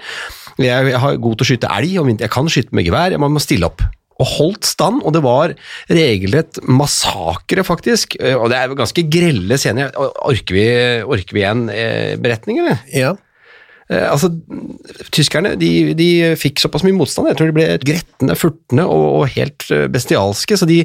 Jeg, 0.66 0.94
har 1.02 1.18
god 1.22 1.38
til 1.38 1.46
å 1.46 1.50
skyte 1.50 1.72
elg, 1.78 1.98
og 2.00 2.12
jeg 2.14 2.32
kan 2.32 2.48
skyte 2.52 2.76
med 2.76 2.86
gevær, 2.86 3.14
jeg 3.14 3.22
må, 3.22 3.42
stille 3.42 3.68
opp 3.68 3.84
og 4.22 4.28
holdt 4.28 4.66
stand, 4.68 5.00
og 5.02 5.14
det 5.16 5.22
var 5.24 5.54
regelrett 5.90 6.60
massakre, 6.68 7.64
faktisk. 7.66 8.14
Eh, 8.20 8.36
Og 8.36 8.52
det 8.52 8.58
er 8.60 8.74
ganske 8.78 9.02
grelle 9.10 9.58
scener. 9.58 9.90
Orker 9.98 10.54
vi, 10.54 10.66
orker 11.02 11.34
vi 11.34 11.42
en 11.48 11.64
eh, 11.72 12.14
beretning, 12.22 12.60
eller? 12.62 12.84
Ja. 12.92 13.16
Eh, 13.92 14.06
altså, 14.08 14.30
tyskerne 15.12 15.54
de, 15.60 15.92
de 15.98 16.08
fikk 16.40 16.62
såpass 16.62 16.84
mye 16.86 16.96
motstand. 16.96 17.28
Jeg 17.30 17.38
tror 17.38 17.50
de 17.50 17.56
ble 17.56 17.66
gretne, 17.84 18.36
furtne 18.38 18.86
og, 18.88 19.04
og 19.20 19.24
helt 19.34 19.66
eh, 19.74 19.88
bestialske. 19.92 20.58
Så 20.58 20.68
de, 20.68 20.82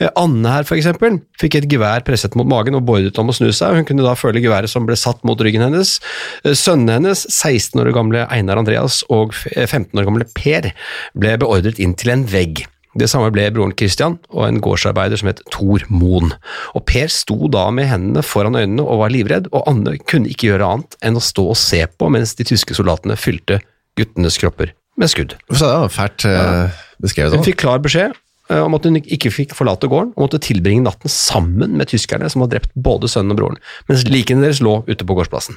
eh, 0.00 0.10
Anne 0.20 0.54
her, 0.56 0.68
eksempel, 0.76 1.20
fikk 1.40 1.60
et 1.60 1.68
gevær 1.72 2.04
presset 2.06 2.36
mot 2.38 2.48
magen 2.48 2.78
og 2.78 2.84
beordret 2.88 3.20
om 3.22 3.32
å 3.32 3.36
snu 3.36 3.48
seg. 3.48 3.78
Hun 3.78 3.88
kunne 3.88 4.06
da 4.06 4.16
føle 4.18 4.42
geværet 4.44 4.72
som 4.72 4.88
ble 4.88 4.98
satt 4.98 5.22
mot 5.28 5.40
ryggen 5.40 5.64
hennes. 5.66 5.96
Sønnene 6.44 6.98
hennes, 6.98 7.24
16 7.30 7.80
år 7.82 7.92
gamle 7.96 8.26
Einar 8.32 8.60
Andreas 8.60 9.02
og 9.12 9.36
eh, 9.54 9.66
15 9.66 9.96
år 10.00 10.10
gamle 10.10 10.28
Per, 10.36 10.70
ble 11.18 11.38
beordret 11.40 11.80
inn 11.82 11.96
til 11.98 12.14
en 12.14 12.28
vegg. 12.28 12.66
Det 13.00 13.08
samme 13.08 13.30
ble 13.32 13.46
broren 13.54 13.72
Christian 13.78 14.18
og 14.28 14.42
en 14.44 14.58
gårdsarbeider 14.60 15.20
som 15.20 15.30
het 15.30 15.40
Tor 15.54 15.86
Moen. 15.88 16.34
Og 16.76 16.84
Per 16.88 17.08
sto 17.12 17.48
da 17.52 17.66
med 17.72 17.88
hendene 17.88 18.24
foran 18.26 18.58
øynene 18.58 18.84
og 18.84 19.00
var 19.00 19.14
livredd, 19.14 19.48
og 19.56 19.64
Anne 19.70 19.96
kunne 20.10 20.28
ikke 20.28 20.50
gjøre 20.50 20.68
annet 20.74 20.98
enn 21.06 21.16
å 21.16 21.24
stå 21.24 21.46
og 21.54 21.58
se 21.58 21.80
på 21.88 22.10
mens 22.12 22.36
de 22.36 22.44
tyske 22.50 22.76
soldatene 22.76 23.16
fylte 23.20 23.62
guttenes 23.98 24.36
kropper 24.40 24.74
med 25.00 25.12
skudd. 25.12 25.38
Så 25.48 25.64
det 25.64 25.72
var 25.86 25.94
fælt 25.94 26.28
eh, 26.28 26.82
beskrevet. 27.00 27.38
Hun 27.38 27.46
fikk 27.46 27.62
klar 27.64 27.80
beskjed 27.80 28.12
eh, 28.12 28.60
om 28.60 28.76
at 28.76 28.84
hun 28.84 29.00
ikke 29.00 29.32
fikk 29.32 29.56
forlate 29.56 29.88
gården, 29.88 30.12
og 30.12 30.26
måtte 30.26 30.42
tilbringe 30.44 30.84
natten 30.84 31.12
sammen 31.12 31.78
med 31.80 31.88
tyskerne 31.94 32.28
som 32.28 32.44
hadde 32.44 32.58
drept 32.58 32.76
både 32.76 33.08
sønnen 33.08 33.32
og 33.32 33.40
broren, 33.40 33.60
mens 33.88 34.04
likene 34.12 34.44
deres 34.44 34.60
lå 34.64 34.82
ute 34.90 35.06
på 35.06 35.16
gårdsplassen. 35.16 35.56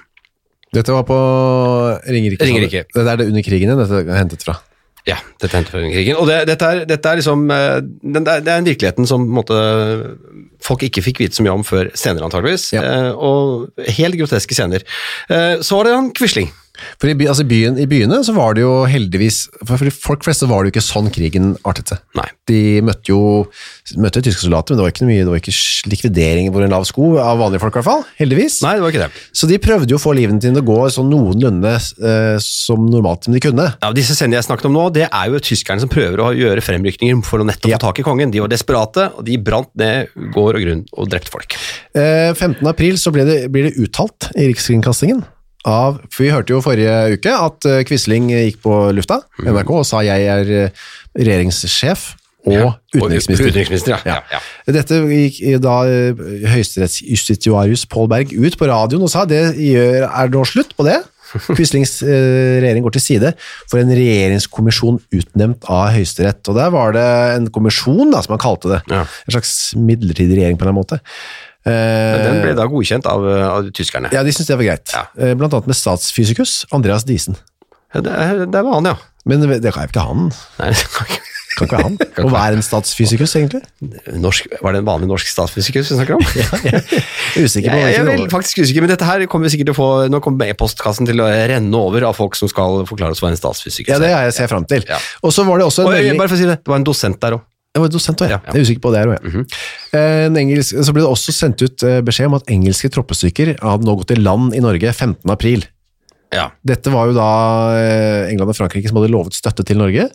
Dette 0.73 0.95
var 0.95 1.03
på 1.05 1.17
Ringerike. 2.07 2.47
Ringerike. 2.47 2.87
Det 2.89 3.03
er 3.03 3.19
det 3.19 3.27
under 3.29 3.43
krigen 3.45 3.69
igjen, 3.69 3.83
dette 3.83 4.05
er 4.07 4.23
hentet 4.23 4.45
fra. 4.47 4.61
Ja, 5.03 5.17
dette 5.41 5.57
hendte 5.57 5.73
før 5.73 5.83
krigen. 5.83 6.15
Og 6.15 6.29
det, 6.29 6.37
dette, 6.47 6.67
er, 6.67 6.85
dette 6.87 7.09
er 7.11 7.19
liksom 7.19 7.41
eh, 7.51 7.81
Det 7.83 8.21
er 8.23 8.45
den 8.45 8.67
virkeligheten 8.69 9.07
som 9.09 9.25
måte, 9.35 9.57
folk 10.63 10.85
ikke 10.87 11.03
fikk 11.03 11.19
vite 11.25 11.35
så 11.35 11.43
mye 11.43 11.55
om 11.57 11.65
før 11.67 11.91
senere, 11.91 12.29
antageligvis. 12.29 12.69
Ja. 12.77 12.83
Eh, 12.87 13.09
og 13.11 13.83
helt 13.99 14.19
groteske 14.21 14.55
scener. 14.55 14.85
Eh, 15.27 15.59
så 15.59 15.79
var 15.79 15.89
det 15.89 15.97
han 15.97 16.11
Quisling. 16.15 16.51
For 16.97 17.05
i, 17.11 17.13
by, 17.13 17.27
altså 17.29 17.43
byen, 17.45 17.75
I 17.77 17.85
byene 17.85 18.17
så 18.25 18.33
var 18.33 18.55
det 18.57 18.63
jo 18.63 18.71
heldigvis 18.89 19.43
For 19.69 19.77
folk 19.93 20.23
fleste 20.25 20.47
var 20.49 20.63
det 20.63 20.71
jo 20.71 20.73
ikke 20.73 20.81
sånn 20.85 21.09
krigen 21.13 21.51
artet 21.69 21.91
seg. 21.93 21.99
Nei. 22.17 22.25
De 22.49 22.59
møtte 22.81 23.11
jo 23.13 23.19
møtte 24.01 24.23
tyske 24.25 24.41
soldater, 24.41 24.73
men 24.73 24.79
det 24.79 24.85
var 24.87 24.93
ikke 24.93 25.05
mye, 25.05 25.21
det 25.21 25.29
var 25.29 25.41
ikke 25.41 25.53
likvidering 25.91 26.49
hvor 26.53 26.63
en 26.65 26.73
lav 26.73 26.85
sko 26.89 27.11
av 27.21 27.37
vanlige 27.41 27.61
folk, 27.61 27.75
i 27.75 27.79
hvert 27.79 27.87
fall. 27.87 28.03
Heldigvis. 28.17 28.57
Nei, 28.65 28.73
det 28.79 28.83
var 28.85 28.93
ikke 28.95 29.03
det. 29.03 29.21
Så 29.37 29.49
de 29.51 29.59
prøvde 29.61 29.93
jo 29.93 29.99
å 29.99 30.01
få 30.01 30.15
livene 30.17 30.41
til 30.41 30.57
å 30.57 30.63
gå 30.65 30.77
sånn 30.95 31.11
noenlunde 31.13 31.73
eh, 31.77 32.37
som 32.43 32.87
normalt 32.89 33.27
som 33.27 33.35
de 33.37 33.43
kunne. 33.43 33.67
Ja, 33.83 33.91
disse 33.95 34.17
scenene 34.17 34.39
jeg 34.39 34.47
snakket 34.47 34.69
om 34.71 34.75
nå, 34.79 34.87
det 34.95 35.05
er 35.09 35.29
jo 35.29 35.43
tyskerne 35.43 35.83
som 35.83 35.91
prøver 35.93 36.23
å 36.25 36.31
gjøre 36.35 36.63
fremrykninger 36.65 37.21
for 37.27 37.43
å 37.43 37.47
nettopp 37.47 37.69
Ja. 37.71 37.77
få 37.77 37.85
tak 37.89 38.01
i 38.01 38.07
kongen. 38.07 38.33
De 38.33 38.41
var 38.43 38.51
desperate, 38.51 39.11
og 39.13 39.27
de 39.29 39.37
brant 39.37 39.69
ned 39.79 40.09
gård 40.33 40.57
og 40.57 40.65
grunn 40.65 40.83
og 40.97 41.11
drepte 41.13 41.31
folk. 41.33 41.55
Eh, 41.93 42.33
15. 42.33 42.65
april 42.71 42.97
så 42.97 43.13
ble 43.13 43.27
det, 43.29 43.39
blir 43.53 43.69
det 43.69 43.77
uttalt 43.77 44.31
i 44.33 44.49
Rikskringkastingen 44.49 45.21
av, 45.69 46.01
for 46.11 46.25
vi 46.25 46.33
hørte 46.33 46.55
jo 46.55 46.63
forrige 46.63 46.95
uke 47.15 47.31
at 47.31 47.69
eh, 47.69 47.83
Quisling 47.87 48.27
gikk 48.31 48.59
på 48.65 48.73
lufta, 48.95 49.21
NRK, 49.43 49.71
og 49.79 49.87
sa 49.87 50.03
jeg 50.05 50.27
er 50.27 50.51
eh, 50.51 50.83
regjeringssjef 51.15 52.11
og 52.43 52.73
utenriksminister. 52.91 53.45
Og 53.45 53.53
utenriksminister, 53.53 53.93
ja. 53.95 53.99
Ja. 54.03 54.17
ja. 54.33 54.41
ja. 54.67 54.73
Dette 54.75 54.99
gikk 55.07 55.39
da 55.63 55.77
eh, 55.87 56.25
høyesterettsjustitiarius 56.51 57.87
Paul 57.91 58.11
Berg 58.11 58.35
ut 58.35 58.59
på 58.59 58.67
radioen 58.67 59.05
og 59.07 59.11
sa 59.13 59.23
det 59.29 59.45
gjør, 59.55 60.09
er 60.09 60.33
nå 60.33 60.43
slutt 60.49 60.75
på 60.75 60.87
det. 60.89 60.99
Quislings 61.57 61.95
regjering 62.03 62.83
går 62.85 62.93
til 62.93 63.01
side 63.01 63.31
for 63.71 63.79
en 63.79 63.89
regjeringskommisjon 63.95 64.99
utnevnt 65.15 65.63
av 65.71 65.95
Høyesterett. 65.95 66.43
Og 66.51 66.59
der 66.59 66.75
var 66.75 66.93
det 66.93 67.07
en 67.39 67.47
kommisjon, 67.55 68.11
da, 68.13 68.19
som 68.21 68.35
han 68.35 68.43
kalte 68.43 68.75
det. 68.75 68.83
Ja. 68.91 69.07
En 69.07 69.37
slags 69.39 69.55
midlertidig 69.79 70.37
regjering 70.37 70.59
på 70.59 70.67
en 70.67 70.73
eller 70.73 70.75
annen 70.75 70.99
måte. 70.99 71.49
Eh, 71.65 71.71
Men 71.71 72.23
den 72.27 72.41
ble 72.43 72.53
da 72.59 72.65
godkjent 72.67 73.05
av, 73.07 73.23
av 73.23 73.69
tyskerne. 73.71 74.11
ja, 74.11 74.23
de 74.23 74.31
syntes 74.35 74.49
det 74.51 74.57
var 74.59 74.67
greit. 74.67 74.91
Ja. 74.93 75.05
Eh, 75.17 75.33
Blant 75.39 75.53
annet 75.55 75.67
med 75.71 75.77
statsfysikus 75.79 76.65
Andreas 76.75 77.05
Diesen. 77.07 77.37
Ja, 77.93 78.01
Det, 78.01 78.49
det 78.51 78.63
var 78.65 78.73
han, 78.81 78.85
ja. 78.91 78.97
Men 79.25 79.39
det 79.47 79.71
kan 79.71 79.85
jo 79.85 79.91
ikke 79.93 80.03
han. 80.03 80.31
Nei, 80.59 80.73
det 80.73 80.89
kan 80.91 81.07
ikke- 81.07 81.29
Kan 81.53 81.67
ikke 81.67 81.77
være 81.77 81.83
han. 81.85 81.97
Og 82.25 82.31
hva 82.33 82.39
er 82.49 82.55
en 82.57 82.63
statsfysikus, 82.65 83.35
egentlig? 83.37 83.59
Norsk, 84.17 84.47
var 84.65 84.73
det 84.73 84.79
en 84.81 84.87
vanlig 84.87 85.05
norsk 85.11 85.27
statsfysikus 85.29 85.91
vi 85.93 85.97
snakker 85.99 86.15
om? 86.17 86.23
Jeg 86.65 86.73
er 86.81 87.45
usikker 87.45 87.69
på 87.69 87.77
Jeg, 87.77 87.93
jeg 87.93 88.07
er 88.09 88.31
faktisk 88.33 88.57
usikker, 88.63 88.81
men 88.81 88.89
dette 88.89 89.05
her 89.05 89.21
kommer 89.29 89.45
vi 89.45 89.53
sikkert 89.53 89.69
til 89.69 89.75
å 89.75 89.77
få 89.77 89.89
Nå 90.09 90.17
kommer 90.25 90.49
e-postkassen 90.49 91.05
til 91.05 91.21
å 91.21 91.27
renne 91.29 91.77
over 91.77 92.07
av 92.09 92.17
folk 92.17 92.33
som 92.39 92.49
skal 92.49 92.81
forklare 92.89 93.13
oss 93.13 93.21
hva 93.21 93.29
en 93.29 93.37
statsfysiker 93.37 93.93
Ja, 93.93 93.99
det 94.01 94.09
er 94.09 94.25
jeg 94.31 94.33
ser 94.39 94.49
frem 94.49 94.65
til. 94.65 94.81
Ja. 94.89 94.97
Og 95.21 95.29
så 95.37 95.45
var 95.45 95.61
det 95.61 95.67
også 95.69 95.85
en 95.85 95.91
Og, 95.91 95.93
melding 95.93 96.17
Bare 96.23 96.33
for 96.33 96.39
å 96.39 96.41
si 96.41 96.49
det, 96.49 96.57
det 96.65 96.73
var 96.73 96.81
en 96.81 96.87
dosent 96.89 97.21
der 97.21 97.37
òg. 97.37 97.45
Jeg 97.73 97.81
var 97.81 97.89
dosent 97.89 98.21
også, 98.21 98.29
ja. 98.29 98.37
Jeg 98.45 98.53
er 98.53 98.65
usikker 98.67 98.81
på 98.83 98.91
det 98.93 99.03
En 99.97 100.35
engelsk, 100.37 100.77
så 100.85 100.93
ble 100.93 101.01
det 101.01 101.09
også 101.09 101.33
sendt 101.33 101.63
ut 101.65 101.85
eh, 101.87 102.01
beskjed 102.05 102.29
om 102.29 102.37
at 102.37 102.51
engelske 102.53 102.91
troppestykker 102.93 103.55
hadde 103.57 103.87
nå 103.87 103.95
gått 103.97 104.13
i 104.13 104.19
land 104.19 104.53
i 104.53 104.61
Norge 104.61 104.91
15. 104.93 105.25
april. 105.33 105.65
Ja. 106.33 106.51
Dette 106.65 106.93
var 106.93 107.09
jo 107.09 107.15
da 107.17 107.29
eh, 107.79 108.29
England 108.29 108.53
og 108.53 108.59
Frankrike 108.59 108.91
som 108.91 108.99
hadde 109.01 109.09
lovet 109.13 109.37
støtte 109.37 109.65
til 109.65 109.81
Norge, 109.81 110.05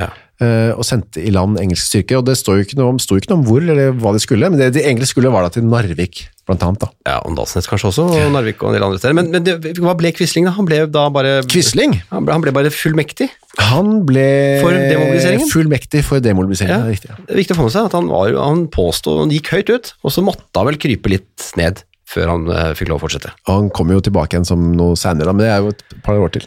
Ja. 0.00 0.06
eh, 0.40 0.70
og 0.72 0.84
sendte 0.88 1.20
i 1.20 1.30
land 1.34 1.58
engelske 1.60 1.84
styrker. 1.90 2.20
Og 2.22 2.24
det 2.28 2.38
sto 2.40 2.54
jo 2.56 2.64
ikke 2.64 2.78
noe 2.80 2.94
om, 2.94 3.00
ikke 3.02 3.28
noe 3.30 3.40
om 3.42 3.46
hvor 3.48 3.60
eller 3.64 3.92
hva 4.00 4.12
de 4.16 4.22
skulle, 4.22 4.48
men 4.50 4.58
det 4.60 4.70
de 4.76 4.84
egentlig 4.86 5.10
skulle 5.10 5.30
var 5.32 5.44
da 5.44 5.50
til 5.52 5.66
Narvik, 5.68 6.22
blant 6.48 6.64
annet. 6.66 6.80
da. 6.82 6.88
ja, 7.12 7.18
Åndalsnes 7.28 7.68
kanskje 7.70 7.90
også, 7.92 8.06
og 8.08 8.32
Narvik 8.34 8.62
og 8.64 8.72
en 8.72 8.78
del 8.78 8.86
andre 8.88 8.98
steder. 9.02 9.14
Men, 9.20 9.28
men 9.34 9.44
det, 9.46 9.76
hva 9.84 9.94
ble 10.00 10.10
Quisling, 10.16 10.48
da? 10.48 10.54
Han 10.56 10.66
ble 10.66 10.80
da 10.90 11.04
bare 11.14 11.36
Quisling, 11.46 11.98
Han 12.10 12.24
ble, 12.26 12.34
han 12.38 12.42
ble 12.46 12.54
bare 12.56 12.72
fullmektig. 12.74 13.28
han 13.68 13.92
ble 14.08 14.26
For 14.64 14.72
demobiliseringen? 14.72 15.52
fullmektig 15.52 16.02
for 16.08 16.24
demobiliseringen. 16.24 16.74
Ja. 16.74 16.82
det 16.82 16.90
er 16.90 16.96
riktig, 16.96 17.12
ja. 17.12 17.20
Det 17.28 17.36
er 17.36 17.42
viktig 17.44 17.54
å 17.58 17.60
få 17.60 17.68
med 17.68 17.76
seg 17.76 17.88
at 17.92 17.96
han, 18.00 18.08
var, 18.10 18.32
han 18.40 18.66
påstod 18.72 19.20
Han 19.26 19.30
gikk 19.36 19.52
høyt 19.54 19.70
ut, 19.76 19.92
og 20.02 20.16
så 20.16 20.24
måtte 20.24 20.48
han 20.56 20.70
vel 20.72 20.80
krype 20.82 21.12
litt 21.12 21.50
ned 21.60 21.84
før 22.12 22.28
han 22.28 22.42
eh, 22.52 22.72
fikk 22.76 22.90
lov 22.90 22.98
å 23.00 23.06
fortsette. 23.06 23.30
Og 23.46 23.54
han 23.54 23.68
kommer 23.72 23.96
jo 23.96 24.02
tilbake 24.04 24.34
igjen 24.36 24.44
som 24.44 24.60
noe 24.76 24.98
senere, 25.00 25.30
da, 25.30 25.32
men 25.32 25.46
det 25.46 25.52
er 25.54 25.62
jo 25.64 25.70
et 25.72 25.84
par 26.04 26.18
år 26.20 26.32
til. 26.34 26.44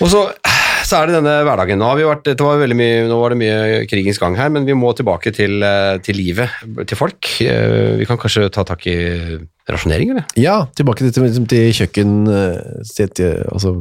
Og 0.00 0.08
så, 0.08 0.22
så 0.86 0.98
er 1.00 1.08
det 1.10 1.16
denne 1.18 1.34
hverdagen. 1.46 1.78
Nå, 1.80 1.86
har 1.88 1.98
vi 1.98 2.06
vært, 2.08 2.28
var 2.40 2.62
mye, 2.78 3.06
nå 3.10 3.16
var 3.20 3.34
det 3.34 3.38
mye 3.40 3.80
krigens 3.90 4.18
gang 4.22 4.36
her, 4.38 4.50
men 4.54 4.66
vi 4.68 4.74
må 4.78 4.92
tilbake 4.98 5.32
til, 5.34 5.62
eh, 5.62 5.96
til 6.04 6.18
livet 6.18 6.50
til 6.88 6.98
folk. 6.98 7.28
Eh, 7.44 7.96
Vi 8.00 8.06
kan 8.08 8.18
kanskje 8.18 8.48
ta 8.52 8.64
tak 8.64 8.86
i 8.90 8.96
rasjonering, 9.70 10.10
eller? 10.10 10.24
Ja, 10.36 10.66
tilbake 10.74 11.04
til, 11.04 11.12
til, 11.14 11.46
til 11.46 11.70
kjøkken, 11.76 12.14
eh, 12.28 13.06
til, 13.14 13.44
altså 13.52 13.74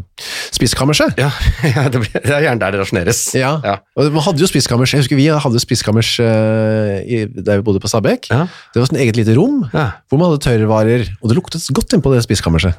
spiskammerset. 0.54 1.18
Ja, 1.18 1.32
ja 1.76 1.88
det, 1.90 2.04
blir, 2.04 2.22
det 2.22 2.36
er 2.36 2.46
gjerne 2.46 2.62
der 2.62 2.76
det 2.76 2.82
rasjoneres. 2.84 3.22
Ja. 3.38 3.56
Ja. 3.66 3.78
og 3.98 4.12
man 4.14 4.26
hadde 4.28 4.44
jo 4.44 4.50
spiskammers, 4.52 4.94
jeg 4.94 5.02
husker 5.04 5.18
vi 5.20 5.28
hadde 5.32 5.62
spiskammers 5.64 6.14
eh, 6.22 7.26
der 7.34 7.60
vi 7.62 7.66
bodde 7.66 7.82
på 7.84 7.90
Stabekk. 7.92 8.30
Ja. 8.32 8.46
Det 8.74 8.84
var 8.84 8.92
et 8.92 9.02
eget 9.08 9.18
lite 9.22 9.36
rom, 9.40 9.64
Ja. 9.74 9.92
hvor 10.10 10.22
man 10.22 10.30
hadde 10.32 10.44
tørrvarer, 10.46 11.10
og 11.22 11.30
det 11.32 11.38
luktet 11.40 11.66
godt 11.74 11.94
inn 11.98 12.04
på 12.06 12.14
det 12.14 12.24
spiskammerset. 12.28 12.78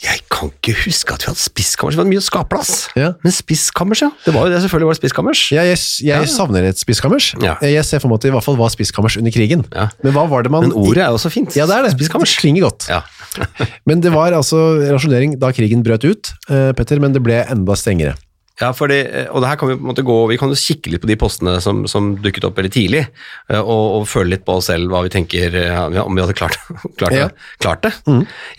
Jeg 0.00 0.22
kan 0.32 0.48
ikke 0.48 0.72
huske 0.86 1.12
at 1.12 1.24
vi 1.24 1.28
hadde 1.28 1.42
spiskammers. 1.42 1.92
Det 1.96 2.00
var 2.00 2.08
mye 2.08 2.22
skapplass. 2.24 2.70
Ja. 2.96 3.10
Men 3.20 3.34
spiskammers, 3.36 4.00
ja. 4.00 4.08
Det 4.24 4.32
var 4.32 4.46
jo 4.48 4.54
det, 4.54 4.60
selvfølgelig 4.64 4.88
var 4.88 4.96
det 4.96 5.00
spiskammers. 5.02 5.42
Ja, 5.52 5.64
jeg, 5.68 5.76
jeg 6.06 6.24
Ja. 6.24 6.30
savner 6.32 6.64
et 6.70 6.80
spiskammers. 6.80 7.26
Ja. 7.44 7.58
Jeg 7.60 7.84
ser 7.84 8.00
for 8.00 8.08
meg 8.08 8.16
at 8.16 8.24
det 8.24 8.30
i 8.30 8.34
hvert 8.38 8.46
fall 8.46 8.56
var 8.56 8.72
spiskammers 8.72 9.18
under 9.20 9.34
krigen. 9.34 9.66
Men 10.00 10.14
hva 10.16 10.24
var 10.30 10.46
det 10.46 10.54
man... 10.54 10.64
Men 10.64 10.72
ordet 10.72 11.04
er 11.04 11.12
jo 11.12 11.20
så 11.20 11.28
fint. 11.32 11.52
Ja, 11.58 11.66
det 11.68 11.76
er 11.76 11.82
det. 11.84 11.92
Spiskammers. 11.98 12.32
Det 12.32 12.40
klinger 12.46 12.64
godt. 12.70 12.88
Ja. 12.88 13.02
Men 13.88 14.00
det 14.00 14.14
var 14.14 14.32
altså 14.32 14.56
rasjonering 14.88 15.36
da 15.38 15.52
krigen 15.52 15.84
brøt 15.84 16.04
ut, 16.08 16.32
uh, 16.48 16.72
Petter, 16.72 16.98
men 16.98 17.12
det 17.14 17.20
ble 17.22 17.44
enda 17.52 17.76
strengere. 17.78 18.16
Ja, 18.60 18.72
fordi, 18.76 18.98
og 19.32 19.40
det 19.40 19.48
her 19.48 19.56
kan 19.56 19.70
vi 19.70 19.74
på 19.78 19.80
en 19.80 19.88
måte 19.88 20.02
gå, 20.04 20.14
vi 20.28 20.36
kan 20.36 20.50
jo 20.52 20.58
kikke 20.60 20.90
litt 20.92 21.00
på 21.00 21.08
de 21.08 21.16
postene 21.16 21.54
som, 21.64 21.86
som 21.88 22.10
dukket 22.20 22.44
opp 22.44 22.58
veldig 22.60 22.72
tidlig, 22.74 23.02
eh, 23.48 23.60
og, 23.60 23.84
og 24.00 24.06
føle 24.10 24.34
litt 24.34 24.44
på 24.44 24.58
oss 24.58 24.68
selv 24.68 24.92
hva 24.92 25.00
vi 25.06 25.12
tenker 25.14 25.56
eh, 25.56 26.00
om 26.04 26.12
vi 26.18 26.20
hadde 26.24 26.36
klart, 26.36 26.58
klart, 27.00 27.14
Ja. 27.16 27.28
det. 27.30 27.48
klart 27.64 27.82
det. 27.86 27.92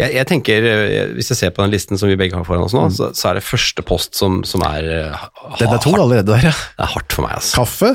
Jeg, 0.02 0.10
jeg 0.18 0.28
tenker, 0.32 0.66
eh, 0.72 1.12
Hvis 1.18 1.30
jeg 1.34 1.38
ser 1.44 1.54
på 1.54 1.62
den 1.62 1.72
listen 1.76 2.02
som 2.02 2.10
vi 2.10 2.18
begge 2.18 2.34
har 2.40 2.48
foran 2.48 2.66
oss 2.66 2.74
nå, 2.74 2.88
så, 2.98 3.12
så 3.14 3.30
er 3.32 3.38
det 3.40 3.46
første 3.46 3.86
post 3.86 4.18
som, 4.18 4.42
som 4.44 4.64
er, 4.66 4.90
eh, 4.90 5.26
Den 5.62 5.76
er 5.76 5.84
tung 5.86 6.00
allerede 6.02 6.26
der, 6.34 6.50
ja. 6.50 6.56
det 6.80 6.88
er 6.88 6.94
hardt 6.96 7.14
for 7.14 7.28
meg. 7.28 7.38
Altså. 7.38 7.62
Kaffe, 7.62 7.94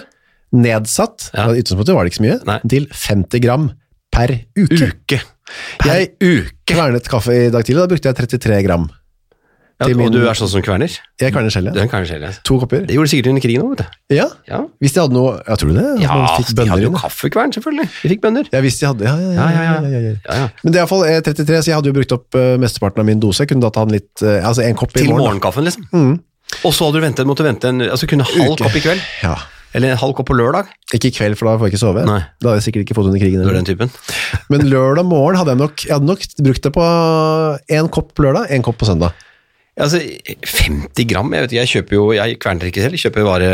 nedsatt, 0.57 1.31
Ja. 1.35 1.49
i 1.51 1.61
utgangspunktet 1.63 1.95
var 1.97 2.05
det 2.07 2.13
ikke 2.15 2.21
så 2.23 2.27
mye, 2.29 2.39
Nei. 2.49 2.59
til 2.71 2.87
50 2.93 3.43
gram 3.45 3.71
per 4.15 4.33
uke. 4.57 4.93
Uke. 4.93 5.19
Per 5.83 5.91
Jeg 5.91 6.13
uke. 6.23 6.55
kvernet 6.71 7.07
kaffe 7.11 7.35
i 7.35 7.51
dag 7.55 7.67
tidlig, 7.67 7.83
da 7.83 7.91
brukte 7.91 8.11
jeg 8.11 8.17
33 8.23 8.63
gram. 8.67 8.87
Ja, 9.79 9.87
og 9.91 9.97
min- 9.97 10.11
du 10.13 10.23
er 10.25 10.33
sånn 10.33 10.49
som 10.49 10.63
kverner? 10.65 10.89
Jeg 11.21 11.33
kverner 11.35 11.53
selv, 11.53 11.69
Du 11.73 11.77
ja. 11.79 11.83
er 11.83 11.85
en 11.85 11.91
kverner 11.93 12.07
selv, 12.09 12.23
ja. 12.25 12.31
To 12.49 12.59
kopper. 12.59 12.87
Det 12.87 12.95
gjorde 12.97 13.11
de 13.11 13.13
sikkert 13.13 13.29
under 13.29 13.43
krigen 13.45 13.61
òg, 13.63 13.71
vet 13.77 13.83
du. 13.85 14.17
Ja, 14.17 14.27
Ja, 14.49 14.61
hvis 14.81 14.93
de 14.95 15.01
hadde 15.03 15.13
noe, 15.13 15.35
ja, 15.47 15.55
tror 15.61 15.69
du 15.69 15.75
det? 15.77 16.01
Ja 16.01 16.17
de 16.39 16.55
bønner 16.57 16.71
hadde 16.73 16.87
jo 16.87 16.91
kaffekvern, 16.97 17.53
selvfølgelig. 17.53 17.89
De 18.03 18.09
fikk 18.09 18.23
bønner. 18.23 18.49
Ja, 18.53 18.61
hvis 18.65 18.79
de 18.81 18.87
hadde, 18.87 19.05
ja, 19.05 19.17
ja, 19.17 19.51
ja, 19.53 20.15
Ja. 20.33 20.49
Men 20.65 20.73
det 20.73 20.81
er 20.81 20.81
i 20.81 20.87
hvert 20.87 20.89
fall 20.89 21.05
eh, 21.05 21.21
33, 21.21 21.61
så 21.61 21.67
jeg 21.67 21.75
hadde 21.77 21.93
jo 21.93 21.93
brukt 21.93 22.13
opp 22.17 22.35
uh, 22.41 22.57
mesteparten 22.57 23.01
av 23.01 23.05
min 23.05 23.21
dose. 23.21 23.41
Jeg 23.45 23.49
kunne 23.53 23.61
da 23.61 23.69
ta 23.71 23.83
en 23.83 23.93
litt, 23.93 24.09
uh, 24.23 24.41
altså 24.49 24.65
en 24.65 24.75
kopp 24.81 24.97
i 24.97 25.05
morgen. 25.05 25.13
Til 25.13 25.27
morgenkaffen, 25.27 25.65
liksom. 25.69 26.23
Og 26.65 26.73
så 26.73 26.87
hadde 26.89 26.97
du 26.97 27.05
ventet, 27.05 27.27
måtte 27.29 27.45
vente 27.45 27.69
en, 27.69 27.81
altså 27.83 28.09
kunne 28.09 28.25
halv 28.25 28.53
Uke. 28.57 28.63
kopp 28.65 28.77
i 28.77 28.81
kveld, 28.81 29.01
Ja. 29.23 29.35
eller 29.75 29.91
en 29.93 29.99
halv 29.99 30.15
kopp 30.17 30.29
på 30.31 30.37
lørdag. 30.39 30.67
Ikke 30.95 31.09
i 31.11 31.11
kveld, 31.13 31.37
for 31.37 31.51
da 31.51 31.59
får 31.59 31.69
jeg 31.69 31.75
ikke 31.75 31.85
sove. 31.85 32.07
Nei. 32.07 32.21
Da 32.41 32.49
hadde 32.49 32.63
jeg 32.63 32.73
sikkert 32.73 32.87
ikke 32.89 32.95
fått 32.97 33.11
under 33.13 33.21
krigen. 33.21 33.43
Eller 33.43 33.61
den 33.61 33.67
typen. 33.69 33.91
Men 34.49 34.61
lørdag 34.71 35.05
morgen 35.05 35.37
hadde 35.37 35.53
jeg 35.53 35.59
nok, 35.59 35.77
jeg 35.85 35.93
hadde 35.93 36.07
nok 36.07 36.21
brukt 36.41 36.63
det 36.63 36.73
på 36.73 36.87
én 37.77 37.91
kopp 37.91 38.15
på 38.15 38.25
lørdag, 38.25 38.49
én 38.51 38.63
kopp 38.65 38.79
på 38.79 38.87
søndag. 38.89 39.13
Altså, 39.77 40.01
50 40.01 41.05
gram, 41.11 41.33
jeg 41.37 41.45
vet 41.45 41.53
ikke, 41.53 41.63
jeg 41.63 41.73
kjøper 41.75 41.97
jo, 41.99 42.05
jeg 42.17 42.39
kverner 42.41 42.71
ikke 42.71 42.85
selv, 42.85 42.97
jeg 42.97 43.05
kjøper 43.07 43.27
bare 43.29 43.51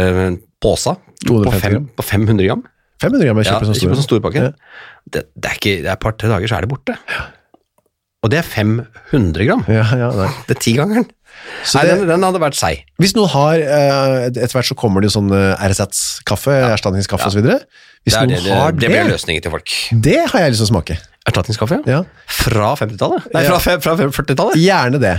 posa 0.63 0.95
på, 1.27 1.41
fem, 1.59 1.89
på 1.99 2.05
500 2.07 2.47
gram. 2.47 2.63
500 3.03 3.27
gram 3.27 3.41
jeg 3.43 3.49
kjøper 3.49 3.67
ja, 3.67 3.73
sånn 3.73 3.81
sånn 3.81 3.97
stor. 3.99 4.05
stor 4.07 4.23
pakke. 4.29 4.45
Ja. 4.47 4.83
Det, 5.03 5.25
det 5.35 5.51
er 5.51 5.59
ikke, 5.59 5.73
det 5.83 5.89
er 5.91 5.97
et 5.97 6.05
par-tre 6.05 6.31
dager, 6.31 6.51
så 6.53 6.61
er 6.61 6.67
det 6.67 6.71
borte. 6.71 6.95
Og 8.23 8.31
det 8.31 8.39
er 8.39 8.47
500 8.47 9.49
gram. 9.49 9.65
Ja, 9.67 9.83
ja. 9.99 10.13
Det 10.47 10.55
er 10.55 10.63
tigangeren. 10.63 11.09
Nei, 11.75 11.83
det- 11.87 11.97
den, 11.99 12.09
den 12.11 12.23
hadde 12.27 12.41
vært 12.43 12.57
seig. 12.59 12.83
Hvis 13.01 13.15
noen 13.15 13.29
har, 13.33 13.55
eh, 13.55 14.27
etter 14.33 14.57
hvert 14.57 14.69
så 14.71 14.77
kommer 14.79 15.01
det 15.03 15.11
jo 15.13 15.21
sånn 15.21 15.31
eh, 15.33 15.65
RSATS-kaffe, 15.69 16.55
erstatningskaffe 16.75 17.27
og 17.31 17.33
så 17.37 17.41
videre. 17.43 17.61
Hvis 18.03 18.15
Det, 18.19 18.29
noen 18.29 18.45
det, 18.45 18.53
har 18.59 18.73
det 18.73 18.81
det, 18.83 18.89
blir 18.91 19.11
løsningen 19.13 19.43
til 19.43 19.51
folk. 19.55 19.75
det 20.09 20.19
har 20.33 20.41
jeg 20.41 20.55
lyst 20.55 20.63
til 20.65 20.69
å 20.69 20.73
smake. 20.75 20.99
Erstatningskaffe, 21.31 21.77
Ja. 21.87 22.01
Fra 22.27 22.73
50-tallet? 22.81 23.29
Nei, 23.35 23.45
fra, 23.47 23.59
fra 23.79 23.95
40-tallet. 23.97 24.57
Gjerne 24.59 24.99
det, 24.99 25.13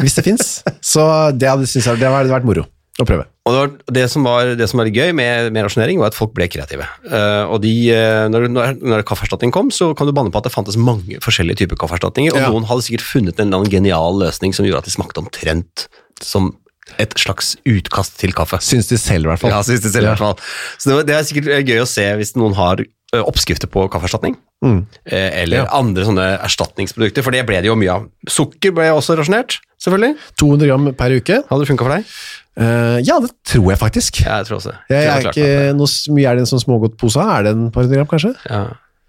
hvis 0.00 0.14
det 0.16 0.24
finnes. 0.24 0.62
Så 0.80 1.04
det 1.36 1.48
hadde, 1.50 1.66
synes 1.68 1.84
jeg, 1.90 2.00
det 2.00 2.08
hadde 2.08 2.32
vært 2.32 2.44
moro 2.48 2.64
å 3.00 3.06
prøve. 3.08 3.24
Og 3.48 3.52
det, 3.54 3.58
var, 3.58 3.70
det, 3.96 4.02
som 4.12 4.26
var, 4.26 4.50
det 4.58 4.66
som 4.70 4.78
var 4.82 4.90
gøy 4.92 5.14
med, 5.16 5.48
med 5.54 5.64
rasjonering, 5.64 5.98
var 6.02 6.12
at 6.12 6.16
folk 6.18 6.34
ble 6.36 6.46
kreative. 6.52 6.84
Uh, 7.08 7.48
og 7.50 7.62
de, 7.64 7.72
eh, 7.90 8.26
når, 8.30 8.46
når, 8.52 8.74
når 8.84 9.04
kaffeerstatning 9.08 9.50
kom, 9.54 9.70
så 9.72 9.92
kan 9.96 10.06
du 10.06 10.12
banne 10.14 10.30
på 10.34 10.38
at 10.42 10.46
det 10.46 10.52
fantes 10.54 10.76
mange 10.76 11.16
forskjellige 11.24 11.62
typer 11.64 11.80
kaffeerstatninger, 11.80 12.34
og 12.36 12.42
Ja. 12.44 12.50
noen 12.52 12.68
hadde 12.68 12.84
sikkert 12.86 13.06
funnet 13.08 13.40
en 13.40 13.48
eller 13.48 13.62
annen 13.62 13.72
genial 13.72 14.20
løsning 14.20 14.52
som 14.54 14.68
gjorde 14.68 14.84
at 14.84 14.90
de 14.90 14.94
smakte 14.94 15.24
omtrent 15.24 15.86
som 16.22 16.52
et 17.00 17.14
slags 17.16 17.54
utkast 17.64 18.18
til 18.20 18.34
kaffe. 18.36 18.60
Syns 18.60 18.90
de 18.92 18.98
selv, 19.00 19.24
i 19.24 19.32
hvert 19.32 19.40
fall. 19.40 19.54
Ja, 19.54 19.62
synes 19.64 19.80
de 19.86 19.90
selv 19.94 20.04
i 20.04 20.10
hvert 20.12 20.20
fall. 20.20 20.36
Så 20.76 20.90
det, 20.90 20.96
var, 20.98 21.08
det 21.08 21.16
er 21.16 21.26
sikkert 21.30 21.48
eh, 21.56 21.64
gøy 21.72 21.80
å 21.82 21.88
se 21.88 22.04
hvis 22.20 22.34
noen 22.36 22.54
har 22.58 22.84
oppskrifter 23.12 23.68
på 23.68 23.88
kaffeerstatning. 23.92 24.36
Mm. 24.64 24.78
Eller 25.10 25.64
Ja. 25.64 25.66
andre 25.76 26.04
sånne 26.06 26.26
erstatningsprodukter, 26.46 27.24
for 27.24 27.34
det 27.34 27.42
ble 27.48 27.58
det 27.60 27.68
jo 27.68 27.74
mye 27.76 27.92
av. 27.92 28.06
Sukker 28.30 28.72
ble 28.72 28.86
også 28.94 29.16
rasjonert, 29.18 29.58
selvfølgelig. 29.84 30.12
200 30.42 30.70
gram 30.70 30.88
per 30.98 31.16
uke. 31.18 31.40
Hadde 31.50 31.64
det 31.64 31.70
funka 31.72 31.86
for 31.88 31.96
deg? 31.96 32.14
Uh, 32.52 32.98
ja, 33.00 33.16
det 33.24 33.30
tror 33.48 33.70
jeg 33.72 33.80
faktisk. 33.80 34.22
Ja, 34.26 34.42
jeg 34.42 34.50
tror 34.50 34.58
også 34.58 34.74
Jeg, 34.90 34.92
Jeg, 34.92 35.08
er 35.08 35.22
klart 35.24 35.38
ikke 35.40 35.70
noe 35.78 36.12
mye 36.12 36.26
Er 36.28 36.36
det 36.36 36.42
en 36.44 36.50
sånn 36.50 36.60
smågodtpose? 36.60 37.22
Er 37.24 37.46
det 37.46 37.54
en 37.56 37.70
par 37.72 37.86
hundre 37.86 37.96
gram, 38.02 38.10
kanskje? 38.10 38.34
Ja. 38.44 38.64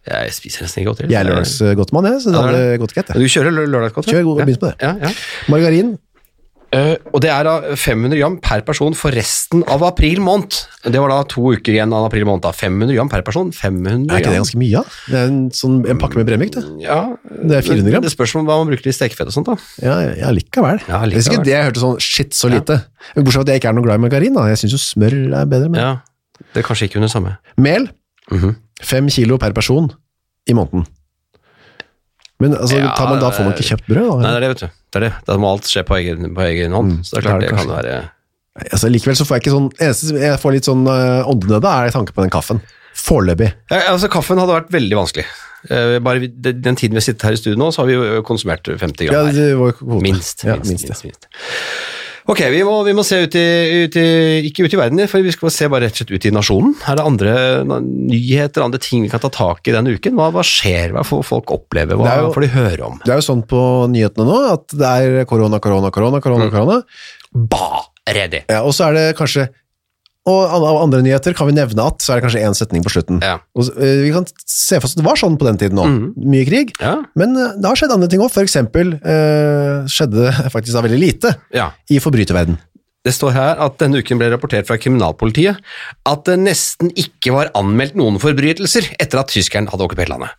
Jeg 0.08 0.32
spiser 0.36 0.66
nesten 0.66 0.82
ikke 0.82 0.92
godteri. 0.94 1.12
Jeg 1.12 1.20
er 1.20 1.28
lørdagsgodtmann, 1.30 2.08
jeg, 2.10 2.22
så 2.24 2.32
det 2.32 2.40
Ja, 2.40 2.48
det 2.48 2.64
hadde 2.64 2.80
gått 2.82 2.96
greit. 2.96 3.12
Du 3.16 3.28
kjører 3.36 3.54
lø- 3.56 3.68
lørdagsgodt? 3.72 4.10
Kjør, 4.12 4.26
begynn 4.40 4.60
på 4.60 4.72
det. 4.72 4.76
Ja, 4.84 4.96
ja. 5.00 5.12
Margarin. 5.52 5.94
Eh, 6.74 6.96
og 7.14 7.22
det 7.22 7.30
er 7.30 7.46
da 7.46 7.76
500 7.78 8.18
gram 8.18 8.36
per 8.42 8.64
person 8.66 8.96
for 8.98 9.14
resten 9.14 9.62
av 9.70 9.84
april 9.86 10.20
måned. 10.26 10.56
Det 10.84 11.00
var 11.00 11.12
da 11.12 11.20
to 11.30 11.44
uker 11.54 11.76
igjen 11.76 11.94
av 11.94 12.08
april 12.08 12.26
måned. 12.26 12.42
da. 12.42 12.52
500 12.52 12.96
gram 12.98 13.10
per 13.12 13.22
person. 13.22 13.52
500 13.54 14.10
Er 14.10 14.24
ikke 14.24 14.32
det 14.34 14.40
ganske 14.42 14.58
mye? 14.58 14.72
Ja? 14.74 14.84
Det 15.08 15.20
er 15.20 15.28
en, 15.30 15.38
sånn, 15.54 15.76
en 15.90 16.00
pakke 16.02 16.18
med 16.18 16.26
bremyk, 16.32 16.54
det. 16.56 16.64
Ja, 16.82 16.98
Det 17.30 17.60
er 17.60 17.68
400 17.68 17.94
gram. 17.94 18.02
Det 18.08 18.12
spørs 18.16 18.34
om 18.40 18.48
hva 18.50 18.58
man 18.64 18.72
bruker 18.72 18.88
til 18.90 18.96
stekefett 18.98 19.30
og 19.30 19.36
sånt. 19.38 19.52
da. 19.52 19.58
Ja, 19.86 20.00
ja 20.18 20.32
likevel. 20.34 20.82
Ja, 20.90 21.04
Det 21.06 21.22
er 21.22 21.30
ikke 21.30 21.44
det 21.46 21.54
jeg 21.54 21.68
hørte 21.70 21.84
sånn 21.86 22.00
shit, 22.02 22.34
så 22.34 22.50
lite. 22.50 22.80
Ja. 23.14 23.22
Bortsett 23.22 23.34
fra 23.38 23.46
at 23.46 23.54
jeg 23.54 23.62
ikke 23.62 23.70
er 23.70 23.78
noe 23.78 23.86
glad 23.86 24.02
i 24.02 24.04
margarin. 24.08 24.34
da. 24.34 24.48
Jeg 24.50 24.64
syns 24.64 24.74
jo 24.74 24.82
smør 24.82 25.16
er 25.44 25.46
bedre. 25.46 25.70
Men. 25.70 25.80
Ja, 25.80 25.94
Det 26.54 26.64
er 26.64 26.68
kanskje 26.68 26.90
ikke 26.90 26.98
under 26.98 27.10
samme. 27.14 27.38
Mel. 27.58 27.90
Mhm. 28.32 28.56
Fem 28.82 29.08
kilo 29.10 29.38
per 29.38 29.54
person 29.54 29.92
i 30.50 30.54
måneden. 30.54 30.88
Men 32.44 32.58
altså, 32.60 32.80
Ja, 32.82 32.92
tar 32.98 33.10
man, 33.12 33.22
da 33.24 33.30
får 33.34 33.48
man 33.48 33.56
ikke 33.56 33.70
kjøpt 33.72 33.88
brød? 33.90 34.10
Nei, 34.24 34.30
det 34.30 34.36
er 34.40 34.44
det, 34.46 34.50
vet 34.54 34.64
du. 34.66 34.82
Det 34.94 35.00
er 35.00 35.06
det. 35.08 35.14
Da 35.30 35.38
må 35.42 35.54
alt 35.56 35.70
skje 35.72 35.84
på 35.88 35.96
egen, 36.02 36.28
på 36.38 36.44
egen 36.50 36.76
hånd. 36.78 36.98
Mm, 36.98 37.06
Så 37.08 37.16
det 37.16 37.22
er 37.22 37.24
det 37.24 37.32
klart 37.32 37.44
det 37.46 37.50
det 37.50 37.62
kan 37.62 37.72
være 37.78 37.96
Altså, 38.70 38.90
likevel 38.94 39.16
så 39.18 39.26
får 39.26 39.40
jeg 39.40 39.42
ikke 39.48 39.54
sånn 39.56 39.70
Eneste 39.82 40.20
jeg 40.22 40.38
får 40.44 40.54
litt 40.54 40.68
sånn 40.70 40.84
uh, 40.86 41.26
åndenøde, 41.32 41.72
er 41.74 41.96
tanke 41.96 42.14
på 42.14 42.22
den 42.22 42.34
kaffen. 42.34 42.60
Foreløpig. 42.94 43.48
ja, 43.74 43.80
altså, 43.90 44.06
Kaffen 44.14 44.38
hadde 44.38 44.54
vært 44.60 44.70
veldig 44.76 45.00
vanskelig. 45.00 45.26
Uh, 45.72 45.98
bare 46.04 46.28
den 46.28 46.60
den 46.62 46.78
tiden 46.78 46.94
vi 46.94 47.02
har 47.02 47.08
sittet 47.08 47.26
her 47.26 47.34
i 47.34 47.40
studio 47.40 47.58
nå, 47.58 47.72
så 47.74 47.82
har 47.82 47.90
vi 47.90 47.96
jo 47.98 48.22
konsumert 48.28 48.68
50 48.68 49.08
gram 49.10 49.16
Ja, 49.16 49.24
hver. 49.26 49.34
det 49.40 49.48
var 49.58 49.72
jo 49.72 49.78
kvote. 49.80 50.04
Minst. 50.06 50.44
Ja, 50.46 50.60
minst, 50.60 50.70
minst, 50.70 50.90
minst, 50.92 51.04
minst. 51.08 51.28
Ok, 52.32 52.40
vi 52.54 52.62
må, 52.64 52.74
vi 52.88 52.94
må 52.96 53.04
se 53.04 53.18
ut 53.26 53.34
i, 53.36 53.44
ut 53.84 53.96
i 54.00 54.04
Ikke 54.48 54.64
ut 54.64 54.72
i 54.74 54.78
verden, 54.80 55.02
for 55.12 55.20
vi 55.26 55.32
skal 55.36 55.52
se 55.52 55.68
bare 55.68 55.84
rett 55.90 55.98
og 55.98 56.00
slett 56.06 56.14
ut 56.16 56.28
i 56.30 56.32
nasjonen. 56.32 56.72
Er 56.88 56.96
det 56.96 57.04
andre 57.04 57.34
nyheter, 57.84 58.64
andre 58.64 58.80
ting 58.80 59.04
vi 59.04 59.10
kan 59.12 59.20
ta 59.24 59.28
tak 59.34 59.68
i 59.68 59.74
denne 59.76 59.92
uken? 59.98 60.16
Hva, 60.16 60.30
hva 60.32 60.44
skjer? 60.48 60.94
Hva 60.96 61.04
får 61.08 61.26
folk 61.28 61.52
oppleve? 61.52 61.98
Hva 62.00 62.14
jo- 62.22 62.32
får 62.36 62.46
de 62.46 62.52
høre 62.56 62.86
om? 62.88 63.00
Det 63.04 63.12
er 63.12 63.20
jo 63.20 63.28
sånn 63.28 63.44
på 63.50 63.60
nyhetene 63.92 64.28
nå 64.30 64.40
at 64.54 64.68
det 64.72 64.94
er 64.94 65.26
korona, 65.28 65.60
korona, 65.60 65.92
korona, 65.92 66.22
korona, 66.24 66.48
Mm. 66.48 66.54
korona. 66.56 66.80
Bare 67.36 68.28
det! 68.30 68.46
Ja, 68.50 68.64
og 68.64 68.72
så 68.76 68.88
er 68.90 68.94
det 68.94 69.06
kanskje 69.18 69.50
og 70.30 70.54
av 70.56 70.80
andre 70.80 71.02
nyheter 71.04 71.36
kan 71.36 71.50
vi 71.50 71.56
nevne 71.58 71.84
at, 71.84 72.00
så 72.00 72.14
er 72.14 72.20
det 72.20 72.28
kanskje 72.28 72.44
én 72.48 72.56
setning 72.56 72.84
på 72.86 72.94
slutten. 72.94 73.20
Ja. 73.24 73.42
Og, 73.58 73.68
uh, 73.76 74.04
vi 74.06 74.12
kan 74.16 74.28
se 74.48 74.80
for 74.80 74.88
oss 74.88 74.96
at 74.96 75.02
det 75.02 75.08
var 75.08 75.20
sånn 75.20 75.36
på 75.40 75.48
den 75.50 75.60
tiden 75.60 75.80
nå. 75.80 75.88
Mye 76.16 76.46
krig. 76.48 76.72
Ja. 76.80 76.96
Men 77.20 77.36
uh, 77.36 77.58
det 77.58 77.68
har 77.68 77.80
skjedd 77.80 77.96
andre 77.96 78.08
ting 78.12 78.24
òg. 78.24 78.32
For 78.34 78.46
eksempel 78.48 78.96
eh, 78.98 79.90
skjedde 79.92 80.24
det 80.24 80.32
faktisk 80.56 80.78
da 80.78 80.86
veldig 80.86 81.02
lite 81.02 81.34
ja. 81.56 81.74
i 81.92 82.00
forbryterverden. 82.04 82.56
Det 83.04 83.12
står 83.12 83.36
her 83.36 83.60
at 83.66 83.76
denne 83.82 84.00
uken 84.00 84.20
ble 84.20 84.30
rapportert 84.32 84.70
fra 84.70 84.78
kriminalpolitiet 84.80 85.60
at 86.08 86.22
det 86.30 86.38
nesten 86.40 86.92
ikke 86.96 87.34
var 87.36 87.52
anmeldt 87.60 87.98
noen 88.00 88.16
forbrytelser 88.24 88.94
etter 88.96 89.20
at 89.20 89.34
tyskeren 89.34 89.68
hadde 89.72 89.84
okkupert 89.84 90.14
landet. 90.14 90.32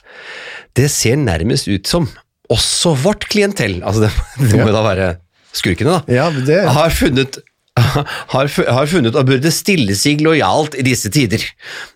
Det 0.74 0.88
ser 0.92 1.20
nærmest 1.20 1.68
ut 1.68 1.90
som 1.90 2.08
også 2.52 2.94
vårt 3.04 3.28
klientell, 3.28 3.82
altså 3.84 4.06
det, 4.06 4.14
det 4.48 4.60
må 4.60 4.70
jo 4.70 4.76
da 4.76 4.84
være 4.84 5.10
skurkene, 5.54 5.98
da, 6.00 6.16
Ja, 6.16 6.30
det, 6.32 6.62
har 6.72 6.96
funnet 6.96 7.38
har, 8.34 8.46
har 8.76 8.86
funnet 8.86 9.16
og 9.18 9.26
burde 9.26 9.50
stille 9.50 9.96
seg 9.98 10.20
lojalt 10.22 10.76
i 10.78 10.84
disse 10.86 11.10
tider. 11.10 11.42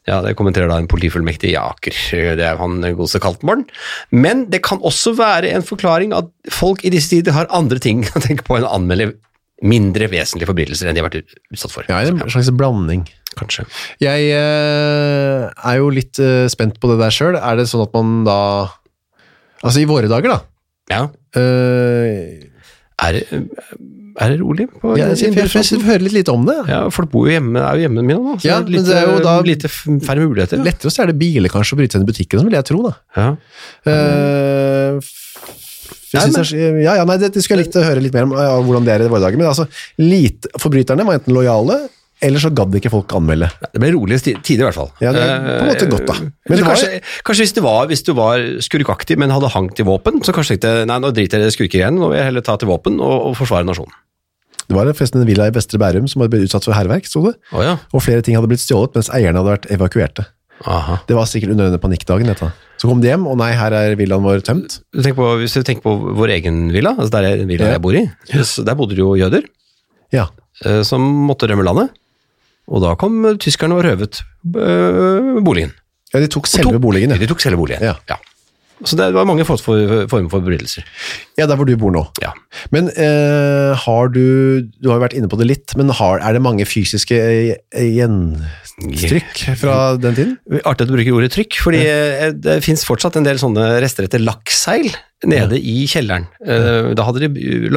Ja, 0.08 0.18
Det 0.24 0.32
kommenterer 0.38 0.66
da 0.70 0.78
en 0.82 0.88
politifullmektig 0.90 1.52
i 1.52 1.58
Aker. 1.60 1.94
Det 2.38 2.42
er 2.48 2.58
han 2.58 2.80
godeste 2.88 3.20
Kaltenborn. 3.22 3.62
Men 4.10 4.46
det 4.50 4.62
kan 4.66 4.82
også 4.82 5.12
være 5.18 5.52
en 5.54 5.62
forklaring 5.66 6.14
at 6.16 6.32
folk 6.50 6.82
i 6.82 6.90
disse 6.94 7.12
tider 7.12 7.36
har 7.36 7.50
andre 7.54 7.78
ting 7.82 8.02
å 8.10 8.24
tenke 8.24 8.42
på 8.48 8.58
enn 8.58 8.66
å 8.66 8.74
anmelde 8.74 9.12
mindre 9.58 10.06
vesentlige 10.10 10.46
forbrytelser 10.50 10.86
enn 10.90 10.94
de 10.98 11.02
har 11.02 11.08
vært 11.08 11.32
utsatt 11.54 11.72
for. 11.74 11.86
ja, 11.90 12.02
en 12.06 12.20
slags 12.30 12.50
blanding. 12.54 13.06
Kanskje. 13.38 13.64
Jeg 14.02 14.28
eh, 14.34 15.46
er 15.50 15.78
jo 15.78 15.88
litt 15.94 16.18
eh, 16.22 16.46
spent 16.50 16.78
på 16.82 16.90
det 16.90 16.98
der 17.04 17.14
sjøl. 17.14 17.38
Er 17.38 17.58
det 17.58 17.68
sånn 17.70 17.84
at 17.86 17.94
man 17.94 18.22
da 18.26 18.38
Altså, 19.58 19.80
i 19.82 19.88
våre 19.90 20.06
dager, 20.10 20.30
da. 20.30 20.38
Ja. 20.94 21.00
eh, 21.38 22.46
Er 23.02 23.16
det, 23.16 23.42
er 24.18 24.32
det 24.34 24.38
rolig 24.40 24.66
på 24.72 24.96
jeg, 24.98 25.14
jeg, 25.14 25.32
jeg, 25.36 25.50
jeg, 25.54 25.80
hører 25.86 26.02
litt 26.06 26.16
lite 26.16 26.32
om 26.34 26.46
det. 26.48 26.56
Ja, 26.70 26.80
folk 26.94 27.10
bor 27.12 27.28
jo 27.28 27.34
hjemme, 27.36 27.60
er 27.62 27.78
jo 27.78 27.86
hjemme 27.86 28.02
mine 28.02 28.18
nå, 28.18 28.34
så 28.40 28.48
Ja, 28.48 28.56
er 28.58 28.66
men 28.66 28.74
litt, 28.74 28.88
det 28.88 28.96
er 28.98 29.06
jo 29.12 29.20
da- 29.22 29.36
lite 29.46 29.70
færre 29.70 30.24
muligheter. 30.24 30.58
Ja. 30.58 30.66
Lettere 30.66 30.90
å 30.90 30.94
stjele 30.94 31.14
biler 31.18 31.52
kanskje 31.52 31.76
og 31.76 31.82
bryte 31.82 32.00
inn 32.00 32.06
i 32.06 32.10
butikken, 32.10 32.42
vil 32.48 32.56
jeg 32.58 32.66
tro. 32.70 32.82
da. 32.88 32.94
Ja. 33.16 33.28
Uh, 33.86 34.98
det 36.08 36.24
er- 36.24 36.80
ja, 36.82 36.96
ja, 36.96 37.04
nei, 37.04 37.18
det, 37.20 37.32
det 37.34 37.44
skulle 37.44 37.60
jeg 37.62 37.68
likt 37.68 37.78
å 37.78 37.84
høre 37.84 38.02
litt 38.02 38.14
mer 38.16 38.26
om 38.26 38.32
ja, 38.32 38.56
hvordan 38.64 38.86
det 38.88 38.94
er 38.96 39.04
i 39.04 39.12
våre 39.12 39.22
dager. 39.26 39.38
Men 39.40 39.50
altså, 39.50 39.68
lite, 40.00 40.50
forbryterne 40.58 41.04
var 41.06 41.18
enten 41.20 41.36
lojale, 41.36 41.82
eller 42.24 42.42
så 42.42 42.50
gadd 42.50 42.74
ikke 42.74 42.90
folk 42.90 43.12
anmelde. 43.14 43.46
Det 43.70 43.78
ble 43.78 43.92
rolige 43.94 44.34
tider, 44.42 44.64
i 44.64 44.66
hvert 44.66 44.78
fall. 44.80 44.90
Ja, 45.04 45.12
det 45.14 45.22
er 45.22 45.44
på 45.44 45.52
en 45.60 45.68
måte 45.70 45.90
godt, 45.92 46.08
da. 46.08 46.16
Men 46.50 46.64
kanskje, 46.66 46.88
det 46.88 47.02
var- 47.04 47.22
kanskje, 47.28 47.44
hvis, 47.44 47.54
du 47.54 47.60
var, 47.62 47.86
hvis 47.92 48.02
du 48.02 48.12
var 48.18 48.38
skurkaktig, 48.66 49.18
men 49.20 49.30
hadde 49.30 49.52
hangt 49.54 49.76
til 49.78 49.86
våpen, 49.86 50.18
så 50.26 50.34
kanskje 50.34 50.56
tenkte 50.56 50.86
nei, 50.88 50.98
nå 50.98 51.12
driter 51.14 51.44
jeg 51.44 51.52
i 51.52 51.54
skurker 51.54 51.78
igjen, 51.84 52.00
nå 52.00 52.10
vil 52.10 52.18
jeg 52.18 52.30
heller 52.32 52.42
ta 52.42 52.56
til 52.56 52.72
våpen 52.72 52.98
og, 52.98 53.28
og 53.30 53.36
forsvare 53.38 53.68
nasjonen. 53.68 53.94
Det 54.68 54.76
var 54.76 54.90
forresten 54.92 55.22
en 55.22 55.26
villa 55.28 55.46
i 55.48 55.52
Vestre 55.56 55.78
Bærum 55.80 56.08
som 56.10 56.20
hadde 56.20 56.34
blitt 56.34 56.48
utsatt 56.50 56.66
for 56.68 56.76
hærverk, 56.76 57.06
sto 57.08 57.22
det. 57.24 57.36
Å 57.56 57.62
ja. 57.64 57.76
Og 57.96 58.02
flere 58.04 58.20
ting 58.24 58.36
hadde 58.36 58.50
blitt 58.50 58.60
stjålet 58.60 58.94
mens 58.98 59.08
eierne 59.16 59.40
hadde 59.40 59.54
vært 59.54 59.70
evakuerte. 59.72 60.26
Aha. 60.66 60.96
Det 61.06 61.14
var 61.14 61.28
sikkert 61.30 61.52
under 61.54 61.68
denne 61.70 61.78
panikkdagen. 61.80 62.26
Dette. 62.26 62.50
Så 62.82 62.88
kom 62.90 63.00
de 63.00 63.08
hjem, 63.12 63.24
og 63.30 63.36
nei, 63.38 63.52
her 63.56 63.72
er 63.78 63.94
villaen 63.98 64.24
vår 64.26 64.42
tømt. 64.44 64.80
Du 64.92 65.00
på, 65.14 65.28
hvis 65.40 65.54
du 65.54 65.62
tenker 65.62 65.84
på 65.86 65.94
vår 66.18 66.32
egen 66.36 66.68
villa, 66.74 66.92
altså 66.98 67.14
der 67.14 67.28
er 67.30 67.44
villa 67.46 67.68
Ja. 67.70 67.76
jeg 67.78 67.82
bor 67.84 67.94
i, 67.94 68.02
der 68.66 68.74
bodde 68.78 68.94
det 68.98 69.02
jo 69.04 69.14
jøder 69.18 69.46
Ja, 70.12 70.26
eh, 70.64 70.82
som 70.82 71.00
måtte 71.28 71.46
rømme 71.48 71.62
landet, 71.64 71.90
og 72.68 72.82
da 72.82 72.94
kom 73.00 73.22
tyskerne 73.38 73.76
og 73.78 73.84
røvet 73.86 74.20
eh, 74.20 75.38
boligen. 75.46 75.72
ja 76.12 76.20
de 76.20 76.28
tok 76.28 76.46
selve 76.50 76.74
tok- 76.74 76.82
boligen. 76.82 77.10
Ja. 77.14 77.18
De 77.22 77.26
tok 77.30 77.40
selve 77.40 77.56
boligen, 77.60 77.82
Ja. 77.82 77.94
Så 78.84 78.94
det 78.98 79.08
var 79.14 79.26
mange 79.26 79.44
former 79.44 79.62
for- 79.64 80.06
former 80.10 80.30
for 80.30 80.38
forbrytelser. 80.40 80.84
ja, 81.38 81.46
der 81.46 81.56
hvor 81.58 81.66
du 81.66 81.74
bor 81.76 81.90
nå. 81.90 82.04
Ja. 82.22 82.30
Men 82.70 82.88
eh, 82.94 83.74
har 83.74 84.08
du 84.14 84.62
Du 84.82 84.88
har 84.90 84.98
jo 84.98 85.04
vært 85.06 85.16
inne 85.18 85.28
på 85.28 85.38
det 85.40 85.48
litt, 85.48 85.74
men 85.76 85.90
har, 85.90 86.20
er 86.22 86.32
det 86.36 86.42
mange 86.44 86.64
fysiske 86.68 87.18
eh, 87.18 87.56
gjentrykk 87.98 89.42
fra 89.58 89.96
den 89.98 90.14
tiden? 90.14 90.36
Artig 90.64 90.86
at 90.86 90.90
du 90.90 90.94
bruker 90.94 91.16
ordet 91.18 91.32
trykk, 91.34 91.58
fordi 91.64 91.82
ja. 91.82 92.30
det 92.34 92.60
finnes 92.66 92.84
fortsatt 92.86 93.18
en 93.18 93.26
del 93.26 93.40
sånne 93.42 93.80
rester 93.82 94.06
etter 94.06 94.22
lakkseil 94.22 94.90
nede 95.26 95.58
i 95.58 95.86
kjelleren. 95.90 96.28
Eh, 96.46 96.94
Da 96.94 97.02
hadde 97.02 97.26
de 97.26 97.70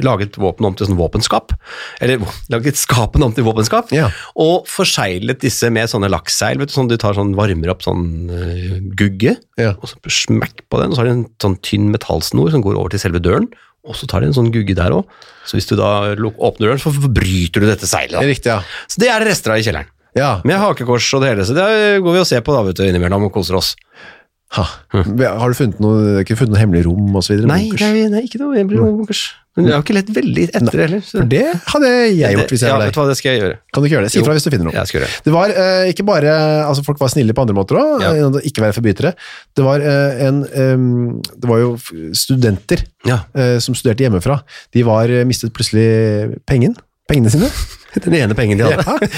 laget 0.00 0.36
våpen 0.40 0.64
om 0.66 0.74
til 0.74 0.86
sånn 0.88 0.96
våpenskap, 0.98 1.52
eller 2.00 2.18
laget 2.52 2.78
skapene 2.80 3.26
om 3.28 3.34
til 3.36 3.44
våpenskap, 3.44 3.90
Ja. 3.92 4.10
og 4.36 4.66
forseglet 4.70 5.40
disse 5.44 5.68
med 5.70 5.88
sånne 5.92 6.08
laksseil. 6.10 6.58
vet 6.58 6.68
du, 6.72 6.74
sånn 6.74 6.88
du 6.88 6.96
tar 6.96 7.14
sånn, 7.14 7.34
varmer 7.36 7.70
opp 7.74 7.82
sånn 7.84 8.30
uh, 8.30 8.78
gugge, 8.96 9.36
Ja. 9.60 9.74
og 9.76 9.88
så 9.92 9.96
smekk 10.08 10.64
på 10.70 10.80
den, 10.80 10.90
og 10.90 10.96
så 10.96 11.02
har 11.04 11.10
de 11.10 11.16
en 11.18 11.26
sånn 11.42 11.58
tynn 11.60 11.90
metallsnor 11.92 12.50
som 12.50 12.62
går 12.62 12.76
over 12.80 12.88
til 12.90 13.00
selve 13.04 13.20
døren, 13.20 13.48
og 13.84 13.94
så 13.96 14.06
tar 14.08 14.20
de 14.20 14.26
en 14.28 14.36
sånn 14.36 14.52
gugge 14.52 14.74
der 14.76 14.90
også. 14.92 15.08
Så 15.46 15.56
hvis 15.56 15.68
du 15.68 15.76
da 15.76 16.14
åpner 16.16 16.66
døren, 16.68 16.80
så 16.80 16.92
bryter 16.92 17.60
du 17.60 17.66
dette 17.66 17.86
seilet. 17.88 18.12
da. 18.12 18.20
Riktig, 18.24 18.46
ja. 18.52 18.60
Så 18.88 19.00
det 19.00 19.08
er 19.08 19.20
det 19.24 19.28
rester 19.32 19.52
av 19.52 19.58
i 19.58 19.64
kjelleren. 19.64 19.88
ja. 20.16 20.40
Med 20.44 20.58
hakekors 20.60 21.06
og 21.16 21.22
det 21.22 21.30
hele, 21.32 21.44
så 21.48 21.54
det 21.56 22.02
går 22.04 22.12
vi 22.12 22.20
og 22.20 22.26
ser 22.28 22.40
på 22.44 22.52
da, 22.52 22.62
vet 22.66 22.76
du, 22.76 22.84
innimellom 22.84 23.24
og 23.28 23.32
koser 23.32 23.56
oss. 23.56 23.74
Ha. 24.56 24.64
Har 24.90 25.52
du 25.52 25.54
funnet 25.54 25.78
noe, 25.78 26.22
ikke 26.24 26.34
funnet 26.38 26.56
noe 26.56 26.58
hemmelig 26.64 26.80
rom 26.88 27.12
videre? 27.14 27.46
Nei, 27.46 27.68
nei, 27.70 28.08
nei, 28.10 28.22
ikke 28.26 28.40
noe, 28.42 28.56
hemmelig 28.58 28.80
rom. 28.80 28.96
bunkers. 28.98 29.20
Men 29.58 29.66
jeg 29.66 29.74
har 29.76 29.82
ikke 29.84 29.94
lett 29.96 30.10
veldig 30.14 30.44
etter 30.54 30.78
heller. 30.84 31.00
så- 31.06 31.18
For 31.20 31.26
det 31.30 31.42
hadde 31.72 31.88
jeg 32.18 32.34
gjort 32.36 32.50
hvis 32.54 32.60
jeg 32.62 32.68
ja, 32.70 32.74
var 32.74 32.82
vet 32.82 32.86
deg. 32.90 32.94
du 32.94 33.00
hva, 33.00 33.06
det 33.10 33.16
skal 33.18 33.30
jeg 33.32 33.40
gjøre. 33.42 33.56
Kan 33.72 33.82
du 33.82 33.86
ikke 33.88 33.94
gjøre 33.96 34.02
det? 34.06 34.10
Si 34.12 34.18
ifra 34.18 34.24
fra 34.30 34.34
hvis 34.34 34.44
du 34.46 34.50
finner 34.50 34.64
noe. 34.70 34.74
Jeg 34.74 34.86
skal 34.90 35.00
gjøre 35.00 35.10
det. 35.10 35.22
Det 35.26 35.32
var 35.34 35.48
eh, 35.62 35.90
ikke 35.92 36.04
bare 36.06 36.34
altså 36.66 36.84
Folk 36.86 36.98
var 37.02 37.08
snille 37.14 37.34
på 37.34 37.42
andre 37.46 37.54
måter 37.54 37.78
òg, 37.78 38.02
Ja. 38.02 38.12
ikke 38.50 38.62
være 38.62 38.74
forbrytere. 38.78 39.14
Det 39.54 39.64
var 39.66 39.80
eh, 39.80 40.26
en 40.26 40.44
em, 40.54 41.20
Det 41.22 41.48
var 41.50 41.58
jo 41.58 41.76
studenter 42.14 42.82
Ja, 43.06 43.20
eh, 43.34 43.58
som 43.58 43.74
studerte 43.74 44.02
hjemmefra. 44.06 44.40
De 44.72 44.82
var 44.86 45.10
eh, 45.10 45.24
mistet 45.24 45.52
plutselig 45.54 46.38
pengen. 46.46 46.74
Pengene 47.10 47.30
sine. 47.30 47.50
Den 47.98 48.14
ene 48.14 48.36
pengen 48.38 48.60
de 48.60 48.66
hadde. 48.68 49.08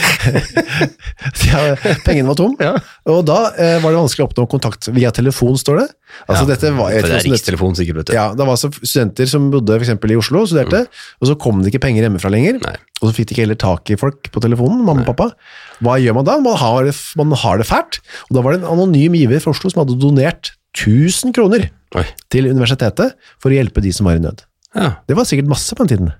ja, 1.49 1.61
pengene 2.07 2.29
var 2.31 2.39
tom. 2.39 2.55
Ja. 2.63 2.73
Og 3.11 3.21
da 3.29 3.39
eh, 3.53 3.77
var 3.83 3.93
det 3.93 4.01
vanskelig 4.01 4.25
å 4.25 4.29
oppnå 4.31 4.47
kontakt 4.51 4.89
via 4.95 5.13
telefon, 5.15 5.59
står 5.61 5.83
det. 5.83 5.89
Altså 6.27 6.45
Ja, 6.45 6.49
dette 6.53 6.73
var, 6.77 6.95
det 6.95 7.11
er 7.19 7.27
rikstelefon 7.27 7.77
sikkert, 7.79 8.01
vet 8.03 8.13
du. 8.13 8.15
Ja, 8.17 8.31
det 8.37 8.47
var 8.47 8.55
altså 8.57 8.71
studenter 8.81 9.29
som 9.31 9.51
bodde 9.53 9.77
for 9.77 9.85
eksempel 9.85 10.15
i 10.15 10.19
Oslo 10.21 10.45
og 10.45 10.51
studerte, 10.51 10.85
og 11.21 11.31
så 11.31 11.37
kom 11.41 11.61
det 11.63 11.73
ikke 11.73 11.83
penger 11.87 12.07
hjemmefra 12.07 12.33
lenger, 12.33 12.61
Nei. 12.65 12.75
og 13.01 13.09
så 13.09 13.13
fikk 13.17 13.31
de 13.31 13.37
ikke 13.37 13.47
heller 13.47 13.61
tak 13.61 13.93
i 13.93 13.99
folk 14.01 14.33
på 14.33 14.45
telefonen, 14.45 14.83
mamma 14.87 15.05
og 15.05 15.13
pappa. 15.13 15.31
Hva 15.85 15.99
gjør 16.03 16.19
man 16.21 16.29
da? 16.29 16.39
Man 16.45 16.59
har, 16.61 16.89
det, 16.89 16.97
man 17.21 17.37
har 17.45 17.61
det 17.61 17.69
fælt, 17.69 18.01
og 18.29 18.39
da 18.39 18.45
var 18.45 18.57
det 18.57 18.63
en 18.63 18.73
anonym 18.75 19.17
giver 19.19 19.45
fra 19.45 19.55
Oslo 19.57 19.73
som 19.73 19.85
hadde 19.85 20.01
donert 20.03 20.55
1000 20.79 21.35
kroner 21.37 21.69
Oi. 21.99 22.07
til 22.33 22.49
universitetet 22.49 23.17
for 23.43 23.53
å 23.53 23.57
hjelpe 23.57 23.85
de 23.85 23.93
som 23.93 24.09
var 24.09 24.17
i 24.17 24.25
nød. 24.25 24.45
Ja. 24.73 24.95
Det 25.09 25.17
var 25.19 25.29
sikkert 25.29 25.51
masse 25.53 25.77
på 25.77 25.85
den 25.85 25.93
tiden. 25.93 26.13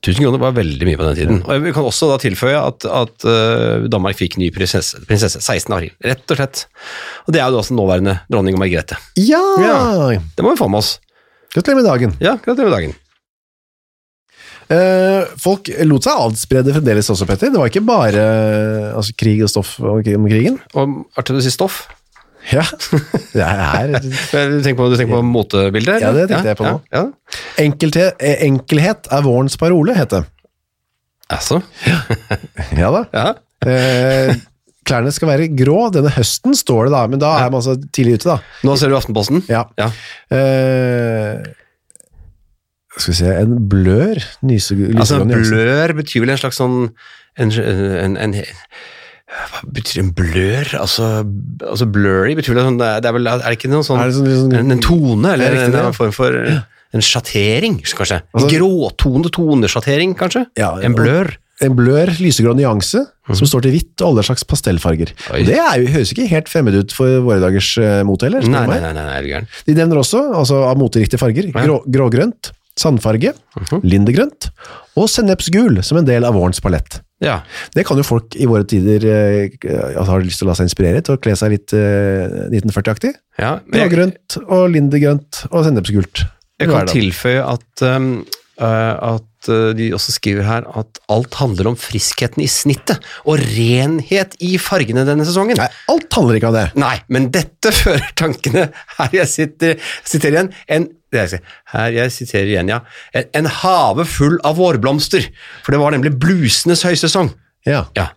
1000 0.00 0.24
kroner 0.24 0.40
var 0.40 0.54
veldig 0.56 0.86
mye 0.88 0.96
på 0.96 1.04
den 1.10 1.18
tiden. 1.18 1.42
Og 1.44 1.66
Vi 1.66 1.74
kan 1.76 1.84
også 1.84 2.08
da 2.08 2.16
tilføye 2.22 2.56
at, 2.56 2.86
at 2.88 3.26
eh, 3.28 3.84
Danmark 3.92 4.16
fikk 4.16 4.38
ny 4.40 4.48
prinsesse, 4.54 5.02
prinsesse 5.08 5.42
16 5.42 5.74
april, 5.76 5.92
rett 6.06 6.24
og 6.24 6.40
slett. 6.40 6.64
Og 7.26 7.36
Det 7.36 7.42
er 7.42 7.52
jo 7.52 7.60
også 7.60 7.76
nåværende 7.76 8.16
dronning 8.32 8.56
Margrethe. 8.60 8.96
Ja! 9.20 9.42
Ja. 9.60 9.76
Det 10.16 10.46
må 10.46 10.54
vi 10.54 10.62
få 10.62 10.70
med 10.72 10.80
oss. 10.80 10.96
Gratulerer 11.52 11.82
med 11.82 11.88
dagen. 11.90 12.16
Ja, 12.22 12.38
gratulerer 12.40 12.70
med 12.70 12.76
dagen. 12.78 12.98
Eh, 14.70 15.26
folk 15.42 15.68
lot 15.82 16.06
seg 16.06 16.24
adsprede 16.24 16.74
fremdeles 16.76 17.08
også, 17.10 17.26
Petter. 17.26 17.50
Det 17.50 17.58
var 17.58 17.72
ikke 17.72 17.82
bare 17.84 18.20
eh, 18.22 18.90
altså, 18.94 19.14
krig 19.18 19.42
og 19.44 19.50
stoff 19.50 19.76
om 19.82 20.28
krigen. 20.30 20.60
Og 20.78 21.00
Artig 21.18 21.36
du 21.36 21.42
sier 21.42 21.56
stoff. 21.56 21.82
Ja, 22.50 22.64
det 23.34 23.44
er 23.44 23.92
Du 24.54 24.60
tenker 24.64 24.78
på, 24.80 24.88
du 24.90 24.96
tenker 24.98 25.14
på 25.18 25.22
motebildet? 25.26 26.00
Ja, 26.02 26.12
det 26.16 26.28
tenkte 26.30 26.52
jeg 26.52 26.58
på 26.58 26.66
nå. 26.66 26.76
Ja, 26.90 27.04
ja. 27.04 27.38
Enkelthet, 27.62 28.20
eh, 28.24 28.44
enkelhet 28.48 29.10
er 29.12 29.24
vårens 29.26 29.58
parole, 29.60 29.94
het 29.98 30.14
det. 30.16 30.24
Altså, 31.30 31.60
Ja 32.78 32.90
da. 32.90 33.04
ja. 33.14 33.26
Eh, 33.70 34.34
klærne 34.88 35.12
skal 35.14 35.28
være 35.30 35.50
grå 35.54 35.90
denne 35.94 36.10
høsten, 36.14 36.56
står 36.56 36.88
det 36.88 36.94
da, 36.96 37.04
men 37.12 37.20
da 37.22 37.34
er 37.44 37.52
man 37.52 37.60
altså 37.60 37.76
tidlig 37.94 38.18
ute, 38.18 38.32
da. 38.32 38.56
Nå 38.66 38.76
ser 38.80 38.90
du 38.90 38.96
Aftenposten. 38.98 39.44
Ja. 39.52 39.66
Ja. 39.78 39.90
Eh, 40.34 41.44
skal 42.96 43.12
vi 43.12 43.18
se, 43.20 43.34
en 43.44 43.58
blør 43.70 44.18
nyse, 44.48 44.74
Altså, 44.96 45.20
blør 45.28 45.94
betyr 46.00 46.24
vel 46.24 46.34
en 46.34 46.40
slags 46.40 46.58
sånn 46.58 46.80
en, 47.40 47.52
en, 47.54 48.16
en, 48.18 48.34
Hva 49.30 49.60
betyr 49.76 50.00
en 50.02 50.10
blør? 50.16 50.72
Altså, 50.80 51.10
altså 51.62 51.86
blurry 51.86 52.34
betyr 52.38 52.56
vel 52.56 52.66
sånn 52.66 52.80
det 52.80 52.88
er, 52.98 53.14
vel 53.14 53.30
Er 53.30 53.44
det 53.44 53.58
ikke 53.58 53.70
noe 53.70 53.86
sånn, 53.86 54.02
sånn, 54.16 54.26
sånn 54.26 54.56
en, 54.58 54.74
en 54.74 54.82
tone, 54.82 55.36
eller 55.36 55.54
riktig, 55.54 55.68
en, 55.70 55.90
en 55.92 55.96
form 55.96 56.14
for 56.16 56.34
en 56.34 57.04
sjattering, 57.06 57.78
kanskje? 57.86 58.22
Altså- 58.34 58.48
en 58.48 58.54
gråtone 58.56 59.30
tonesjattering, 59.36 60.16
kanskje? 60.18 60.48
Ja, 60.58 60.74
en 60.82 60.98
blør? 60.98 61.36
en 61.60 61.74
blør 61.76 62.12
lysegrå 62.20 62.54
nyanse 62.56 63.02
som 63.36 63.48
står 63.48 63.66
til 63.66 63.74
hvitt 63.74 64.02
og 64.02 64.14
alle 64.14 64.24
slags 64.26 64.46
pastellfarger. 64.48 65.12
Oi. 65.34 65.42
Det 65.46 65.58
er 65.60 65.82
jo, 65.82 65.90
høres 65.92 66.12
ikke 66.14 66.28
helt 66.30 66.48
fremmed 66.50 66.78
ut 66.78 66.94
for 66.94 67.20
våre 67.26 67.40
dagers 67.42 67.68
uh, 67.78 68.00
mote 68.08 68.26
heller. 68.26 68.46
Nei, 68.48 68.64
nei, 68.70 68.78
nei, 68.80 68.94
nei, 68.96 69.20
nei? 69.28 69.42
De 69.66 69.76
nevner 69.76 70.00
også, 70.00 70.22
altså 70.40 70.62
av 70.66 70.80
moteriktige 70.80 71.20
farger, 71.20 71.50
grå, 71.54 71.82
grågrønt, 71.84 72.52
sandfarge, 72.80 73.34
Mhm. 73.60 73.80
lindegrønt 73.84 74.50
og 74.96 75.06
sennepsgul 75.12 75.82
som 75.84 75.98
en 76.00 76.08
del 76.08 76.24
av 76.24 76.34
vårens 76.34 76.60
palett. 76.64 77.00
Ja. 77.20 77.42
Det 77.76 77.84
kan 77.86 77.98
jo 78.00 78.02
folk 78.06 78.32
i 78.40 78.46
våre 78.48 78.64
tider 78.64 79.04
eh, 79.04 79.50
altså 79.92 80.08
har 80.14 80.22
lyst 80.24 80.40
til 80.40 80.48
å 80.48 80.50
la 80.50 80.56
seg 80.56 80.70
inspirere 80.70 81.02
til 81.04 81.18
å 81.18 81.20
kle 81.20 81.34
seg 81.36 81.52
litt 81.52 81.74
eh, 81.76 82.48
1940-aktig. 82.48 83.12
ja 83.38 83.58
men 83.66 83.82
Grågrønt 83.84 84.38
og 84.48 84.70
lindegrønt 84.72 85.42
og 85.52 85.64
sennepsgult. 85.66 86.24
jeg 86.60 86.68
kan 86.72 86.88
tilføye 86.88 87.42
at, 87.44 87.82
um, 87.84 88.24
eh, 88.60 88.94
at 89.16 89.26
de 89.76 89.86
også 89.96 90.12
skriver 90.12 90.44
her 90.44 90.66
at 90.76 90.98
alt 91.08 91.32
handler 91.40 91.70
om 91.70 91.76
friskheten 91.80 92.42
i 92.44 92.48
snittet 92.52 93.00
og 93.24 93.38
renhet 93.40 94.34
i 94.44 94.58
fargene 94.60 95.06
denne 95.08 95.24
sesongen. 95.24 95.56
Nei, 95.56 95.68
alt 95.88 96.12
handler 96.12 96.36
ikke 96.36 96.50
om 96.50 96.56
det. 96.58 96.66
Nei, 96.76 96.98
men 97.08 97.30
dette 97.32 97.72
fører 97.78 98.10
tankene 98.20 98.66
Her 98.98 99.16
jeg 99.16 99.28
sitter, 99.32 99.78
sitter 100.04 100.36
igjen 100.36 100.52
en, 100.76 100.88
er- 101.18 101.40
Her 101.72 101.90
jeg 101.92 102.10
siterer 102.12 102.46
igjen, 102.46 102.68
ja. 102.68 102.80
En, 103.14 103.24
en 103.34 103.44
have 103.46 104.04
full 104.06 104.38
av 104.44 104.56
vårblomster. 104.56 105.26
For 105.64 105.72
det 105.72 105.80
var 105.80 105.90
nemlig 105.92 106.18
blusenes 106.18 106.82
høysesong. 106.86 107.32
Ja. 107.66 107.86
Ja. 107.96 108.08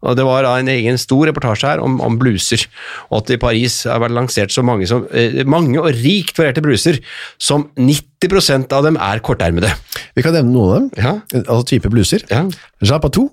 Og 0.00 0.14
Det 0.16 0.24
var 0.24 0.42
da 0.46 0.52
en 0.60 0.68
egen 0.70 0.96
stor 0.96 1.26
reportasje 1.26 1.66
her 1.66 1.80
om, 1.82 2.00
om 2.00 2.16
bluser. 2.20 2.62
Og 3.10 3.24
at 3.24 3.30
i 3.34 3.36
Paris 3.36 3.82
har 3.84 3.98
vært 3.98 4.14
lansert 4.14 4.50
så 4.54 4.62
mange, 4.62 4.86
som, 4.86 5.08
eh, 5.10 5.42
mange 5.44 5.74
og 5.80 5.90
rikt 5.90 6.36
varierte 6.38 6.62
bluser 6.62 7.00
som 7.36 7.66
90% 7.76 8.72
av 8.72 8.84
dem 8.86 8.96
er 8.96 9.18
kortermede. 9.18 9.72
Vi 10.14 10.22
kan 10.22 10.32
nevne 10.38 10.52
noen 10.54 10.70
av 10.70 10.78
dem. 10.78 10.90
Ja. 11.02 11.42
Altså 11.48 11.66
type 11.66 11.90
bluser. 11.90 12.22
Ja. 12.30 12.44
Japatou, 12.80 13.30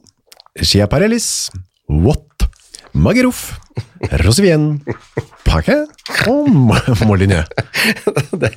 Chiaparellis, 0.58 1.52
Watt, 1.88 2.48
Magerouf, 2.96 3.60
Rosivien, 4.24 4.82
Paquet 5.56 5.88
og 6.28 6.50
mållinje. 7.08 7.44
det, 8.42 8.50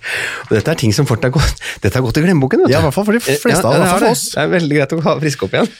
dette 0.50 0.72
er 0.72 0.78
ting 0.78 0.92
som 0.94 1.06
fort 1.08 1.22
har 1.22 1.30
gått, 1.34 1.60
dette 1.82 1.94
har 1.94 2.02
gått 2.04 2.18
i 2.18 2.24
glemmeboken. 2.24 2.64
vet 2.64 2.70
du. 2.70 2.74
Ja, 2.74 2.80
i 2.82 2.86
hvert 2.88 2.96
fall 2.96 3.06
for 3.06 3.18
de 3.18 3.22
fleste 3.22 3.52
Ja, 3.52 3.60
av 3.62 3.86
for 3.92 4.08
det. 4.08 4.14
Det 4.18 4.42
er 4.42 4.50
veldig 4.56 4.74
greit 4.80 4.94
å 4.96 4.98
friske 5.22 5.46
opp 5.46 5.54
igjen. 5.54 5.70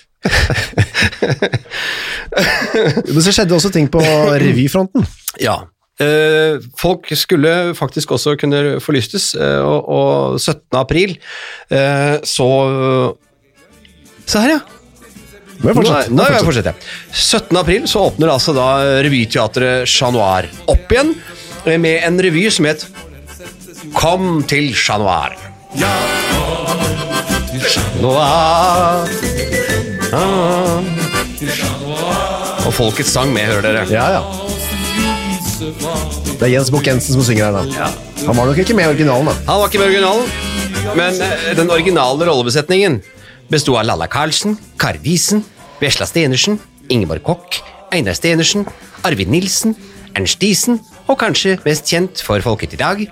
Men 3.13 3.23
så 3.25 3.35
skjedde 3.35 3.59
også 3.59 3.71
ting 3.75 3.91
på 3.91 4.01
revyfronten. 4.45 5.03
Ja. 5.43 5.57
Eh, 5.99 6.63
folk 6.79 7.11
skulle 7.19 7.75
faktisk 7.75 8.15
også 8.15 8.37
kunne 8.39 8.79
forlystes, 8.83 9.33
eh, 9.35 9.63
og, 9.67 9.89
og 9.91 10.39
17. 10.39 10.79
april 10.79 11.17
eh, 11.75 12.19
så 12.23 12.47
Se 14.29 14.39
her, 14.45 14.59
ja. 14.59 14.78
Men 15.59 15.75
fortsett. 15.75 16.11
Nå, 16.11 16.17
nå 16.17 16.25
fortsett. 16.25 16.37
jeg 16.37 16.47
fortsette. 16.47 16.75
17. 17.13 17.59
april 17.59 17.89
så 17.91 18.05
åpner 18.09 18.31
altså 18.33 18.55
da 18.57 18.69
revyteatret 19.05 19.89
Chat 19.91 20.15
Noir 20.15 20.49
opp 20.71 20.95
igjen 20.95 21.15
eh, 21.65 21.79
med 21.81 22.03
en 22.07 22.21
revy 22.23 22.47
som 22.55 22.69
het 22.69 22.87
Kom 23.95 24.43
til 24.47 24.73
Chat 24.77 25.01
Noir. 25.01 25.35
Noir. 28.03 29.09
Ah. 30.13 30.83
Og 32.67 32.73
folkets 32.75 33.13
sang 33.15 33.33
med, 33.33 33.49
hører 33.49 33.65
dere. 33.65 33.85
Ja, 33.93 34.19
ja. 34.19 34.23
Det 36.39 36.47
er 36.47 36.53
Jens 36.53 36.71
Bukk-Jensen 36.75 37.17
som 37.17 37.25
synger 37.27 37.49
her, 37.49 37.53
da. 37.57 37.89
Han 38.27 38.37
var 38.37 38.51
nok 38.51 38.61
ikke 38.63 38.77
med 38.77 38.87
i 38.87 38.93
originalen, 38.93 39.31
da. 39.31 39.35
Han 39.49 39.63
var 39.63 39.71
ikke 39.71 39.81
med 39.83 39.89
i 39.89 39.97
originalen, 39.97 40.27
men 40.99 41.23
eh, 41.25 41.49
den 41.59 41.73
originale 41.75 42.29
rollebesetningen 42.29 43.01
besto 43.49 43.77
av 43.79 43.87
Lalla 43.89 44.09
Karlsen, 44.11 44.57
Kari 44.79 45.01
Wiesen, 45.03 45.45
Vesla 45.81 46.07
Stenersen, 46.07 46.59
Ingeborg 46.89 47.25
Kokk, 47.25 47.61
Einar 47.93 48.17
Stenersen, 48.19 48.67
Arvid 49.05 49.31
Nilsen, 49.33 49.77
Ernst 50.15 50.41
Diesen 50.43 50.81
og 51.09 51.19
kanskje 51.21 51.59
mest 51.65 51.89
kjent 51.89 52.23
for 52.25 52.43
folket 52.45 52.77
i 52.77 52.81
dag, 52.81 53.05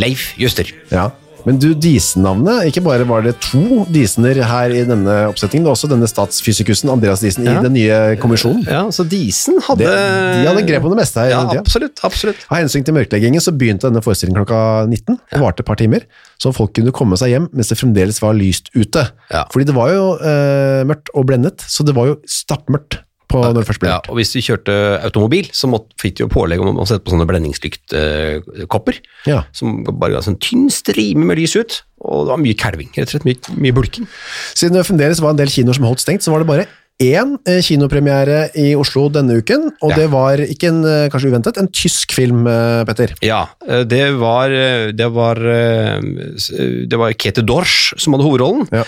Leif 0.00 0.32
Juster. 0.40 0.70
Ja. 0.90 1.10
Men 1.46 1.58
du, 1.62 1.68
Disen-navnet, 1.74 2.66
ikke 2.70 2.82
bare 2.84 3.06
var 3.08 3.22
det 3.24 3.34
to 3.44 3.84
Disener 3.92 4.40
her 4.44 4.74
i 4.74 4.82
denne 4.88 5.14
oppsetningen, 5.30 5.64
det 5.64 5.70
var 5.70 5.76
også 5.78 5.90
denne 5.90 6.08
statsfysikusen 6.10 6.90
Andreas 6.92 7.22
Disen 7.24 7.46
Ja. 7.48 7.58
i 7.58 7.64
den 7.64 7.74
nye 7.76 7.98
kommisjonen. 8.20 8.64
Ja, 8.68 8.82
så 8.92 9.06
Disen 9.08 9.60
hadde 9.66 9.84
Det, 9.86 9.94
de 9.94 10.46
hadde 10.50 10.64
grep 10.68 10.84
om 10.84 10.94
det 10.94 11.00
meste 11.00 11.24
her. 11.24 11.30
Ja, 11.34 11.42
absolutt. 11.60 12.00
absolutt. 12.06 12.44
Av 12.50 12.58
hensyn 12.60 12.84
til 12.84 12.94
mørkleggingen 12.94 13.40
så 13.40 13.52
begynte 13.56 13.88
denne 13.88 14.02
forestillingen 14.04 14.42
klokka 14.44 14.86
19. 14.90 15.18
Det 15.32 15.40
varte 15.40 15.64
et 15.64 15.68
par 15.70 15.80
timer, 15.80 16.04
så 16.40 16.52
folk 16.56 16.74
kunne 16.76 16.92
komme 16.92 17.16
seg 17.20 17.32
hjem 17.34 17.48
mens 17.52 17.68
det 17.72 17.78
fremdeles 17.80 18.20
var 18.22 18.34
lyst 18.36 18.68
ute. 18.76 19.06
Ja. 19.32 19.44
Fordi 19.52 19.64
det 19.70 19.76
var 19.76 19.92
jo 19.94 20.06
eh, 20.20 20.82
mørkt 20.88 21.08
og 21.14 21.26
blendet, 21.30 21.64
så 21.66 21.86
det 21.86 21.94
var 21.96 22.12
jo 22.12 22.18
stappmørkt 22.28 23.00
på 23.30 23.40
når 23.42 23.60
det 23.62 23.66
først 23.70 23.82
ble 23.82 23.90
Ja, 23.92 24.00
og 24.10 24.18
hvis 24.18 24.32
du 24.34 24.40
kjørte 24.42 24.74
automobil, 25.06 25.48
så 25.54 25.70
måtte, 25.70 25.94
fikk 26.02 26.18
du 26.18 26.24
jo 26.24 26.30
pålegg 26.32 26.60
om 26.64 26.80
å 26.82 26.86
sette 26.88 27.04
på 27.06 27.14
sånne 27.14 27.28
blendingslyktkopper, 27.30 29.00
Ja. 29.30 29.44
som 29.56 29.82
bare 29.86 30.16
ga 30.16 30.22
sånn 30.24 30.38
tynn 30.42 30.68
strime 30.74 31.24
med 31.30 31.38
lys 31.40 31.56
ut, 31.56 31.82
og 32.02 32.26
det 32.26 32.32
var 32.34 32.42
mye 32.44 32.58
kalving, 32.58 32.90
rett 32.96 33.08
og 33.08 33.14
slett 33.16 33.28
mye, 33.28 33.56
mye 33.60 33.76
bulking. 33.76 34.06
Siden 34.54 34.76
det 34.78 34.86
fremdeles 34.88 35.20
var 35.22 35.34
en 35.34 35.40
del 35.40 35.48
kinoer 35.52 35.76
som 35.78 35.84
holdt 35.88 36.02
stengt, 36.04 36.24
så 36.26 36.32
var 36.34 36.42
det 36.44 36.50
bare 36.50 36.66
én 37.00 37.34
eh, 37.48 37.60
kinopremiere 37.64 38.50
i 38.60 38.74
Oslo 38.78 39.08
denne 39.12 39.38
uken, 39.40 39.70
og 39.80 39.90
Ja. 39.90 39.96
det 39.96 40.08
var 40.12 40.42
ikke 40.44 40.68
en, 40.68 40.84
eh, 40.84 41.08
kanskje 41.08 41.30
uventet, 41.32 41.56
en 41.58 41.68
tysk 41.68 42.12
film, 42.12 42.46
eh, 42.46 42.84
Petter. 42.84 43.14
Ja, 43.22 43.46
det 43.66 44.18
var 44.20 44.48
det 44.50 45.08
var, 45.12 45.36
det 45.40 46.98
var 46.98 47.12
Kete 47.12 47.42
Dorsch 47.42 47.94
som 47.98 48.14
hadde 48.14 48.24
hovedrollen, 48.28 48.68
Ja. 48.70 48.84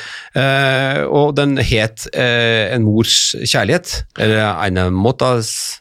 Og 1.09 1.35
den 1.37 1.57
het 1.57 2.07
En 2.15 2.83
mors 2.85 3.35
kjærlighet, 3.45 4.05
eller 4.19 4.57
Eine 4.63 4.91
Mottas 4.91 5.81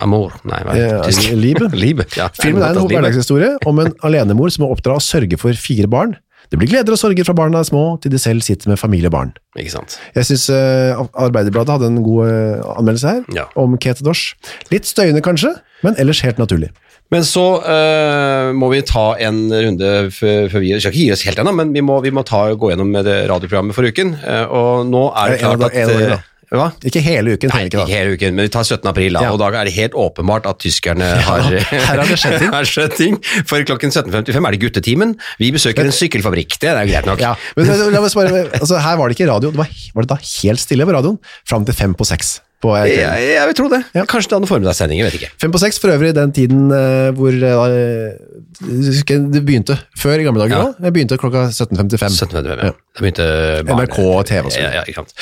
Amor, 0.00 0.32
nei, 0.44 0.58
hva 0.64 0.74
er 0.74 1.02
det? 1.06 1.34
Liebe. 1.38 1.68
Liebe, 1.84 2.04
ja. 2.18 2.28
Filmen 2.34 2.62
er 2.66 2.74
en 2.74 2.88
hverdagshistorie 2.90 3.52
om 3.66 3.78
en 3.78 3.92
alenemor 4.02 4.50
som 4.50 4.64
må 4.64 4.72
oppdra 4.74 4.96
og 4.98 5.04
sørge 5.04 5.38
for 5.38 5.54
fire 5.54 5.86
barn. 5.86 6.16
Det 6.52 6.58
blir 6.60 6.68
gleder 6.70 6.92
og 6.94 6.98
sorger 7.00 7.24
fra 7.26 7.34
barna 7.34 7.60
er 7.64 7.68
små, 7.68 7.84
til 8.02 8.12
de 8.12 8.18
selv 8.20 8.44
sitter 8.44 8.68
med 8.70 8.78
familie 8.78 9.08
og 9.10 9.14
barn. 9.16 9.32
Ikke 9.58 9.72
sant. 9.72 9.98
Jeg 10.14 10.24
syns 10.28 10.48
Arbeiderbladet 10.50 11.72
hadde 11.76 11.88
en 11.90 12.02
god 12.04 12.28
uh, 12.28 12.78
anmeldelse 12.78 13.08
her, 13.08 13.22
Ja. 13.34 13.44
om 13.56 13.76
Kete 13.80 14.04
Dosh. 14.06 14.34
Litt 14.70 14.86
støyende 14.88 15.22
kanskje, 15.24 15.54
men 15.82 15.96
ellers 15.98 16.20
helt 16.26 16.38
naturlig. 16.38 16.70
Men 17.12 17.22
så 17.28 17.42
uh, 17.60 18.52
må 18.56 18.70
vi 18.72 18.80
ta 18.88 19.12
en 19.22 19.42
runde 19.52 19.90
før 20.14 20.54
vi 20.62 20.72
skal 20.78 20.90
ikke 20.90 20.98
gi 21.02 21.10
oss 21.14 21.24
helt 21.28 21.38
ennå, 21.42 21.52
men 21.54 21.72
vi 21.74 21.82
må, 21.84 21.98
vi 22.04 22.10
må 22.14 22.24
ta, 22.26 22.46
gå 22.56 22.70
gjennom 22.72 22.90
med 22.94 23.04
det 23.08 23.18
radioprogrammet 23.30 23.76
for 23.76 23.84
uken. 23.86 24.14
eh, 24.24 24.46
og 24.48 24.86
nå 24.88 25.02
er 25.12 25.34
det 25.34 25.42
klart 25.42 25.66
at 25.68 26.22
Hva? 26.60 26.68
Ikke 26.86 27.02
hele 27.04 27.34
uken, 27.34 27.50
Nei, 27.54 27.64
ikke 27.68 27.82
ikke 27.82 27.96
hele 27.96 28.14
uken, 28.16 28.36
men 28.36 28.48
vi 28.48 28.52
tar 28.54 28.64
17. 28.66 28.86
april, 28.90 29.16
da, 29.16 29.24
Ja. 29.26 29.32
og 29.34 29.40
da 29.42 29.50
er 29.50 29.68
det 29.68 29.74
helt 29.74 29.96
åpenbart 29.98 30.46
at 30.50 30.60
tyskerne 30.62 31.08
har 31.26 31.48
her 31.48 32.00
har 32.00 32.06
det 32.06 32.70
skjedd 32.70 32.96
ting. 32.98 33.18
For 33.50 33.62
klokken 33.66 33.90
17.55 33.94 34.38
er 34.38 34.56
det 34.56 34.62
guttetimen. 34.62 35.16
Vi 35.42 35.50
besøker 35.54 35.84
en 35.86 35.94
sykkelfabrikk, 35.94 36.58
det 36.62 36.70
er 36.72 36.86
greit 36.90 37.08
nok. 37.10 37.22
Ja, 37.22 37.34
men 37.56 37.66
men, 37.66 37.98
bare, 38.00 38.46
altså, 38.60 38.78
her 38.80 38.96
var 39.00 39.08
det 39.10 39.18
ikke 39.18 39.30
radio, 39.30 39.50
det 39.50 39.60
var, 39.60 39.70
var 39.94 40.06
det 40.06 40.12
da 40.14 40.18
helt 40.22 40.62
stille 40.62 40.86
på 40.86 40.94
radioen, 40.96 41.18
fram 41.48 41.66
til 41.66 41.74
fem 41.74 41.94
på 41.98 42.06
seks. 42.08 42.38
På, 42.64 42.72
Jeg, 42.80 42.96
jeg 43.34 43.44
vil 43.50 43.56
tro 43.58 43.66
det. 43.68 43.82
Ja. 43.92 44.06
Kanskje 44.08 44.30
det 44.32 44.38
hadde 44.38 44.48
formiddagssending, 44.48 45.02
jeg 45.02 45.10
vet 45.10 45.18
ikke. 45.20 45.32
Fem 45.44 45.52
på 45.52 45.60
seks, 45.60 45.76
for 45.82 45.92
øvrig 45.92 46.14
den 46.16 46.32
tiden 46.32 46.62
uh, 46.72 47.10
hvor 47.18 47.34
uh, 47.36 48.14
det 49.34 49.42
begynte, 49.44 49.76
før 50.00 50.22
i 50.22 50.24
gamle 50.24 50.46
dager 50.46 50.56
Ja. 50.56 50.72
det 50.80 50.92
begynte 50.96 51.18
klokka 51.20 51.46
17.55. 51.52 52.16
17.55, 52.24 52.64
ja. 52.64 52.72
Da 52.72 53.04
begynte 53.04 53.26
barne- 53.68 53.84
NRK 53.84 53.98
og 54.06 54.24
TV 54.30 54.44
og 54.48 54.52
sånn. 54.54 54.64
Ja, 54.64 54.72
ja, 54.80 54.84
ikke 54.88 55.02
sant. 55.02 55.12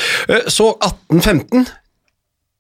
Så 0.53 0.71
1815. 0.79 1.67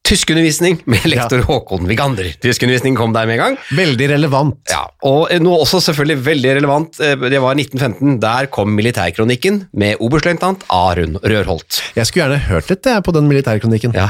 Tyskundervisning 0.03 0.81
med 0.91 1.05
lektor 1.07 1.45
Håkon 1.47 1.85
Vigander. 1.87 2.27
Tyskundervisning 2.43 2.97
kom 2.99 3.13
der 3.15 3.29
med 3.31 3.37
en 3.39 3.43
gang. 3.43 3.59
Veldig 3.79 4.09
relevant. 4.11 4.57
Ja, 4.73 4.81
og 5.07 5.31
noe 5.45 5.61
også 5.63 5.79
selvfølgelig 5.87 6.25
veldig 6.27 6.55
relevant, 6.59 6.99
eh, 7.01 7.15
det 7.31 7.39
var 7.43 7.55
1915. 7.55 8.17
Der 8.23 8.49
kom 8.53 8.75
militærkronikken 8.75 9.61
med 9.79 10.03
oberstløytnant 10.03 10.67
Arun 10.75 11.21
Rørholt. 11.23 11.79
Jeg 11.95 12.09
skulle 12.11 12.27
gjerne 12.27 12.43
hørt 12.51 12.73
litt 12.73 12.91
på 13.07 13.15
den 13.15 13.31
militærkronikken. 13.31 13.95
Ja. 13.95 14.09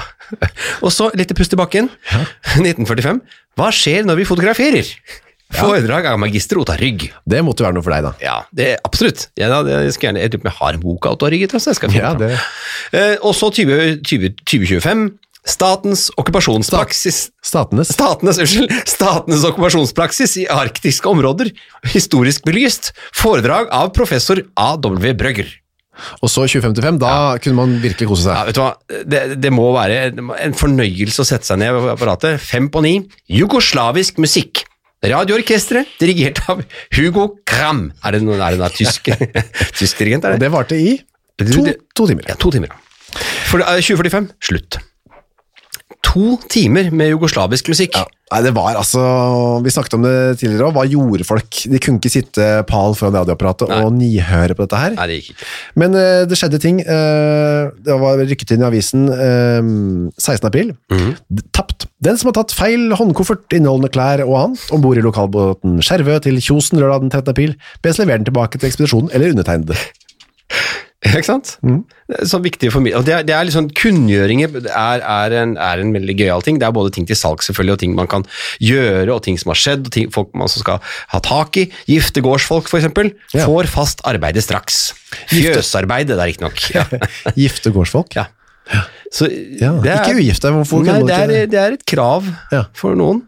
Og 0.81 0.91
så 0.97 1.11
litt 1.15 1.35
pust 1.37 1.53
i 1.53 1.61
bakken. 1.61 1.91
Ja. 2.11 2.25
1945. 2.57 3.21
Hva 3.61 3.69
skjer 3.77 4.09
når 4.09 4.23
vi 4.23 4.25
fotograferer? 4.33 4.89
Foredrag 5.53 6.07
av 6.09 6.17
magister 6.17 6.57
Ota 6.57 6.73
Rygg. 6.81 7.11
Det 7.29 7.43
måtte 7.45 7.67
være 7.67 7.77
noe 7.77 7.85
for 7.85 7.93
deg, 7.93 8.07
da. 8.07 8.13
Ja, 8.25 8.39
det 8.57 8.69
er 8.73 8.79
absolutt. 8.89 9.27
Jeg, 9.37 9.51
da, 9.53 9.59
jeg, 9.69 9.93
gjerne, 10.01 10.23
jeg 10.25 10.39
jeg 10.41 10.55
har 10.57 10.73
en 10.79 10.81
bok 10.81 11.05
av 11.11 11.19
Ota 11.19 11.29
Rygg, 11.29 11.45
tror 11.53 11.61
jeg, 11.61 11.67
så 11.67 11.75
jeg 11.75 11.81
skal 11.83 11.93
finne 11.93 12.07
Ja, 12.07 12.15
fram. 12.17 12.25
det- 12.25 12.39
Eh, 12.93 13.17
og 13.23 13.33
så 13.37 13.49
20, 13.53 14.01
20, 14.05 14.33
2025. 14.45 15.19
Statens 15.43 16.05
okkupasjonspraksis 16.21 17.17
Statenes. 17.43 17.91
Statenes, 17.97 18.39
unnskyld, 18.39 18.71
Statenes 18.87 19.43
okkupasjonspraksis 19.49 20.37
i 20.39 20.47
arktiske 20.51 21.09
områder, 21.11 21.51
historisk 21.91 22.45
belyst. 22.47 22.93
Foredrag 23.19 23.67
av 23.75 23.91
professor 23.97 24.39
A.W. 24.55 25.13
Brøgger. 25.19 25.51
Og 26.25 26.31
så 26.33 26.47
2055, 26.49 26.99
da 27.03 27.15
kunne 27.43 27.59
man 27.59 27.75
virkelig 27.83 28.07
kose 28.09 28.31
Ja, 28.31 28.39
seg. 28.39 28.47
vet 28.49 28.57
du 28.57 28.61
hva? 28.63 29.03
Det, 29.13 29.23
det 29.43 29.51
må 29.53 29.67
være 29.75 29.99
en 30.41 30.55
fornøyelse 30.57 31.21
å 31.21 31.27
sette 31.29 31.51
seg 31.51 31.59
ned 31.61 31.75
ved 31.77 31.91
apparatet. 31.93 32.39
Fem 32.41 32.71
på 32.73 32.81
ni. 32.87 32.95
Jugoslavisk 33.29 34.23
musikk. 34.23 34.63
Radioorkesteret, 35.03 35.91
dirigert 35.99 36.39
av 36.49 36.63
Hugo 36.95 37.27
Kram. 37.51 37.89
Er 38.07 38.15
det 38.15 38.23
noen, 38.23 38.39
er 38.41 38.55
det 38.55 38.63
noen 38.63 38.77
tysk, 38.79 39.11
tysk 39.81 39.99
dirigent? 39.99 40.25
Er 40.25 40.37
Og 40.37 40.39
det? 40.39 40.47
det 40.47 40.53
varte 40.55 40.79
i 40.79 40.95
to, 41.43 41.67
to 41.99 42.07
timer. 42.07 42.31
Ja, 42.31 42.39
to 42.39 42.55
timer. 42.55 42.71
For, 43.51 43.61
eh, 43.67 43.83
2045, 43.83 44.31
slutt. 44.49 44.79
To 46.13 46.37
timer 46.53 46.91
med 46.93 47.15
jugoslavisk 47.15 47.71
musikk. 47.73 47.97
Ja. 47.97 48.05
Nei, 48.33 48.39
det 48.47 48.55
var 48.57 48.79
altså 48.81 49.01
Vi 49.61 49.69
snakket 49.75 49.95
om 49.99 50.05
det 50.07 50.13
tidligere 50.41 50.71
òg. 50.71 50.77
Hva 50.77 50.85
gjorde 50.89 51.27
folk? 51.29 51.59
De 51.69 51.81
kunne 51.85 52.01
ikke 52.01 52.13
sitte 52.13 52.47
pal 52.69 52.95
foran 52.97 53.19
radioapparatet 53.19 53.69
og 53.77 53.91
nihøre 53.97 54.57
på 54.57 54.65
dette 54.65 54.81
her. 54.81 54.95
Nei, 54.97 55.07
det 55.11 55.19
gikk 55.19 55.35
ikke. 55.35 55.49
Men 55.83 55.97
uh, 55.99 56.23
det 56.29 56.39
skjedde 56.41 56.61
ting. 56.63 56.81
Uh, 56.87 57.69
det 57.85 57.99
var 58.01 58.23
rykket 58.25 58.55
inn 58.57 58.65
i 58.65 58.69
avisen 58.71 59.05
uh, 59.13 60.09
16. 60.17 60.49
april. 60.49 60.73
D- 60.93 61.45
Tapt. 61.53 61.89
Den 62.03 62.17
som 62.19 62.31
har 62.33 62.39
tatt 62.41 62.55
feil 62.57 62.89
håndkoffert 62.99 63.53
inneholdende 63.55 63.93
klær 63.95 64.25
og 64.25 64.33
annet 64.41 64.65
om 64.75 64.81
bord 64.83 64.99
i 64.99 65.05
lokalbåten 65.05 65.77
Skjervø 65.85 66.17
til 66.25 66.41
Kjosen 66.43 66.81
lørdag 66.81 67.05
den 67.05 67.13
13. 67.13 67.31
april, 67.37 67.53
bes 67.85 68.01
levere 68.01 68.19
den 68.23 68.27
tilbake 68.27 68.59
til 68.59 68.73
ekspedisjonen 68.73 69.13
eller 69.15 69.31
undertegnede. 69.37 69.77
Ikke 71.11 71.27
sant? 71.27 71.57
Det 71.67 72.15
er 72.21 72.29
så 72.31 72.39
viktig 72.39 72.69
for 72.71 72.85
meg. 72.85 72.95
Og 72.95 73.03
det 73.07 73.15
er, 73.17 73.25
det 73.27 73.35
er 73.35 73.47
liksom, 73.49 73.67
kunngjøringer 73.75 74.53
er, 74.71 75.01
er, 75.03 75.35
en, 75.41 75.57
er 75.59 75.81
en 75.83 75.91
veldig 75.97 76.15
gøyal 76.21 76.45
ting. 76.47 76.61
Det 76.63 76.69
er 76.69 76.75
både 76.77 76.93
ting 76.95 77.09
til 77.09 77.19
salg 77.19 77.43
selvfølgelig, 77.43 77.75
og 77.75 77.81
ting 77.83 77.97
man 77.99 78.07
kan 78.13 78.23
gjøre, 78.63 79.09
og 79.17 79.23
ting 79.27 79.35
som 79.41 79.51
har 79.51 79.59
skjedd, 79.59 79.89
og 79.89 79.93
ting 79.97 80.13
folk 80.15 80.31
man 80.39 80.47
skal 80.53 80.79
ha 81.11 81.21
tak 81.27 81.59
i. 81.59 81.65
Gifte 81.91 82.23
gårdsfolk, 82.23 82.71
eksempel, 82.71 83.11
Ja. 83.35 83.49
får 83.51 83.67
fast 83.73 84.05
arbeide 84.07 84.45
straks. 84.47 84.93
fjøsarbeidet 85.33 86.15
det 86.15 86.23
er 86.23 86.31
riktignok. 86.31 86.63
Ja. 86.79 86.87
Gifte 87.35 87.73
gårdsfolk. 87.75 88.15
ja. 88.21 88.29
Så 89.13 89.27
Ja, 89.61 89.75
ikke 89.83 90.15
ugifte, 90.23 90.49
hvorfor 90.55 90.87
Nei, 90.87 91.01
det 91.05 91.19
er, 91.19 91.33
det 91.51 91.59
er 91.61 91.75
et 91.81 91.83
krav 91.85 92.25
Ja. 92.55 92.63
for 92.79 92.95
noen. 92.97 93.25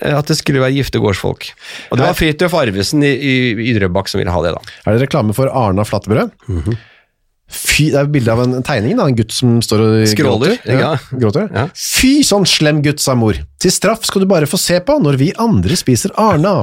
eh, 0.00 0.16
At 0.16 0.26
det 0.32 0.38
skulle 0.40 0.58
være 0.64 0.72
gifte 0.74 0.98
gårdsfolk. 0.98 1.50
Og 1.92 2.00
det 2.00 2.06
var 2.08 2.16
Fridtjof 2.18 2.56
Arvesen 2.58 3.04
i, 3.04 3.12
i, 3.12 3.34
i 3.68 3.76
Drøbak 3.76 4.08
som 4.10 4.18
ville 4.24 4.32
ha 4.34 4.40
det, 4.42 4.54
da. 4.56 4.64
Er 4.88 4.96
det 4.96 5.04
reklame 5.06 5.36
for 5.36 5.52
Arna 5.52 5.84
Flattebrød? 5.86 6.32
Mhm. 6.48 6.80
Fy, 7.50 7.90
det 7.92 7.98
er 8.00 8.06
bilde 8.10 8.32
av 8.32 8.40
en, 8.44 8.54
en 8.58 8.62
tegning, 8.64 8.96
da, 8.98 9.04
en 9.10 9.16
gutt 9.18 9.32
som 9.34 9.60
står 9.62 9.80
og 9.84 10.06
Skråler, 10.10 10.54
gråter. 10.64 10.80
ja. 10.80 10.92
gråter. 11.12 11.48
Ja. 11.52 11.66
Fy, 11.76 12.22
sånn 12.26 12.46
slem 12.48 12.82
gutt, 12.84 13.00
sa 13.04 13.14
mor. 13.18 13.34
Til 13.60 13.70
straff 13.74 14.04
skal 14.08 14.20
du 14.24 14.28
bare 14.30 14.46
få 14.50 14.58
se 14.60 14.76
på 14.84 14.94
når 15.02 15.14
vi 15.20 15.28
andre 15.42 15.74
spiser 15.78 16.10
Arna. 16.20 16.54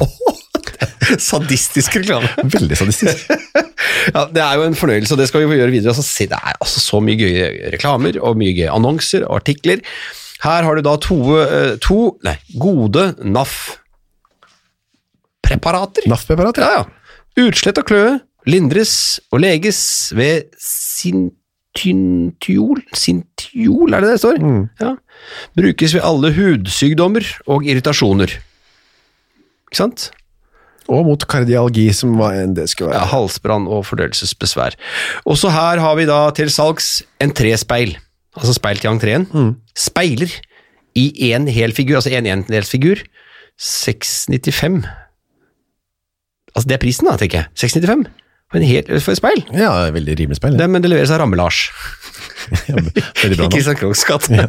Sadistisk 1.21 1.95
reklame. 2.01 2.27
Veldig 2.43 2.77
sadistisk. 2.79 3.17
Ja, 4.15 4.21
Det 4.33 4.41
er 4.41 4.53
jo 4.57 4.63
en 4.65 4.75
fornøyelse, 4.77 5.13
og 5.13 5.19
det 5.21 5.27
skal 5.29 5.41
vi 5.43 5.47
få 5.51 5.57
gjøre 5.59 5.73
videre. 5.73 5.91
Altså, 5.93 6.03
se, 6.05 6.25
det 6.31 6.37
er 6.37 6.55
altså 6.63 6.79
så 6.81 6.97
mye 7.03 7.17
gøye 7.19 7.45
reklamer 7.73 8.13
og 8.23 8.37
mye 8.39 8.53
gøye 8.57 8.71
annonser 8.73 9.21
og 9.27 9.33
artikler. 9.41 9.77
Her 10.41 10.61
har 10.65 10.73
du 10.77 10.81
da 10.85 10.93
to, 11.01 11.17
eh, 11.43 11.73
to 11.83 11.97
nei, 12.25 12.35
gode 12.61 13.03
NAF-preparater. 13.21 16.03
NAF-preparater? 16.09 16.61
Ja, 16.65 16.71
ja. 16.81 16.85
Utslett 17.45 17.77
og 17.81 17.85
kløe 17.91 18.11
lindres 18.49 19.19
og 19.31 19.43
leges 19.43 20.11
ved 20.17 20.49
sintiol 20.57 21.37
Sintiol, 22.97 23.93
er 23.93 24.03
det 24.03 24.09
det 24.13 24.19
står? 24.19 24.39
Ja. 24.81 24.95
Brukes 25.55 25.93
ved 25.95 26.03
alle 26.03 26.33
hudsykdommer 26.35 27.23
og 27.47 27.63
irritasjoner. 27.63 28.33
Ikke 29.69 29.79
sant? 29.79 30.09
Og 30.91 31.05
mot 31.07 31.23
kardialgi, 31.29 31.85
som 31.95 32.17
var 32.19 32.35
en 32.41 32.55
det 32.57 32.65
skulle 32.69 32.89
være. 32.91 32.99
Ja, 32.99 33.07
halsbrann 33.13 33.67
og 33.71 33.85
fordøyelsesbesvær. 33.87 34.75
Også 35.29 35.51
her 35.53 35.79
har 35.79 35.95
vi 35.95 36.07
da 36.09 36.19
til 36.35 36.49
salgs 36.51 37.03
entréspeil, 37.23 37.95
altså 38.35 38.53
speil 38.57 38.81
til 38.81 38.91
entreen. 38.91 39.27
Speiler 39.77 40.33
i 40.97 41.31
en 41.31 41.47
hel 41.47 41.71
figur, 41.71 42.01
altså 42.01 42.11
en 42.17 42.27
endelsfigur. 42.27 43.05
695. 43.61 44.83
Altså 46.55 46.67
det 46.67 46.75
er 46.75 46.81
prisen 46.81 47.07
da, 47.07 47.15
tenker 47.21 47.37
jeg. 47.45 47.47
695 47.55 48.09
for, 48.09 48.11
en 48.59 48.65
helt, 48.67 48.89
for 49.03 49.11
et 49.13 49.17
speil. 49.21 49.43
Ja, 49.55 49.71
veldig 49.95 50.17
rimelig 50.19 50.35
speil. 50.41 50.57
Det, 50.59 50.67
men 50.69 50.81
det 50.83 50.89
leveres 50.91 51.11
av 51.13 51.21
Ramme-Lars. 51.23 51.69
Veldig 52.67 53.37
bra 53.37 53.45
Ikke 53.53 53.75
Krohgs 53.77 54.01
gate. 54.03 54.47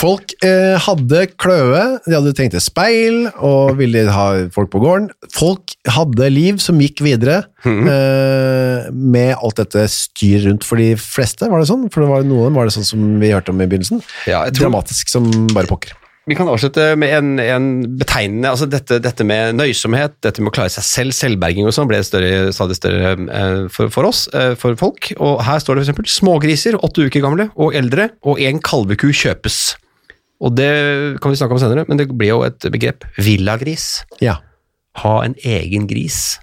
Folk 0.00 0.32
eh, 0.44 0.74
hadde 0.86 1.26
kløe, 1.40 1.82
de 2.06 2.14
hadde 2.16 2.32
trengt 2.36 2.56
et 2.56 2.64
speil, 2.64 3.26
og 3.44 3.76
ville 3.78 4.04
ha 4.12 4.26
folk 4.54 4.70
på 4.72 4.80
gården. 4.82 5.10
Folk 5.36 5.74
hadde 5.92 6.28
liv 6.32 6.58
som 6.62 6.80
gikk 6.82 7.02
videre, 7.06 7.44
Mhm. 7.66 7.88
eh, 7.90 8.90
med 8.92 9.34
alt 9.42 9.56
dette 9.58 9.86
styr 9.90 10.44
rundt 10.46 10.64
for 10.64 10.78
de 10.78 10.92
fleste, 11.00 11.48
var 11.50 11.58
det 11.62 11.68
sånn? 11.70 11.88
For 11.92 12.02
det 12.04 12.10
var 12.12 12.22
noen 12.26 12.54
var 12.54 12.64
det 12.68 12.74
sånn 12.76 12.86
som 12.86 13.06
vi 13.20 13.32
hørte 13.34 13.50
om 13.50 13.60
i 13.60 13.66
begynnelsen. 13.66 14.02
Ja, 14.30 14.44
Dramatisk 14.50 15.08
som 15.10 15.26
bare 15.54 15.66
pokker. 15.66 15.92
Vi 16.26 16.34
kan 16.34 16.48
avslutte 16.50 16.88
med 16.98 17.12
en, 17.14 17.28
en 17.38 17.66
betegnende 18.00 18.50
altså 18.50 18.66
dette, 18.66 18.98
dette 18.98 19.22
med 19.26 19.54
nøysomhet, 19.60 20.16
dette 20.26 20.42
med 20.42 20.50
å 20.50 20.54
klare 20.56 20.72
seg 20.74 20.82
selv, 20.82 21.14
selvberging 21.14 21.68
og 21.68 21.74
sånn, 21.76 21.86
ble 21.86 22.00
større, 22.02 22.48
stadig 22.54 22.74
større 22.80 23.12
eh, 23.14 23.58
for, 23.70 23.92
for 23.94 24.08
oss, 24.08 24.24
eh, 24.34 24.56
for 24.58 24.74
folk. 24.80 25.12
Og 25.22 25.38
her 25.46 25.62
står 25.62 25.78
det 25.78 25.84
eksempel 25.86 26.10
smågriser, 26.10 26.80
åtte 26.82 27.06
uker 27.06 27.22
gamle 27.22 27.46
og 27.54 27.78
eldre, 27.78 28.08
og 28.26 28.42
en 28.42 28.58
kalveku 28.58 29.12
kjøpes. 29.14 29.60
Og 30.42 30.58
det 30.58 30.72
kan 31.22 31.30
vi 31.30 31.38
snakke 31.38 31.54
om 31.54 31.62
senere, 31.62 31.86
men 31.86 32.02
det 32.02 32.10
blir 32.10 32.34
jo 32.34 32.42
et 32.48 32.66
begrep. 32.74 33.06
Villagris. 33.22 33.86
Ja. 34.18 34.40
Ha 35.04 35.14
en 35.22 35.38
egen 35.46 35.86
gris. 35.86 36.40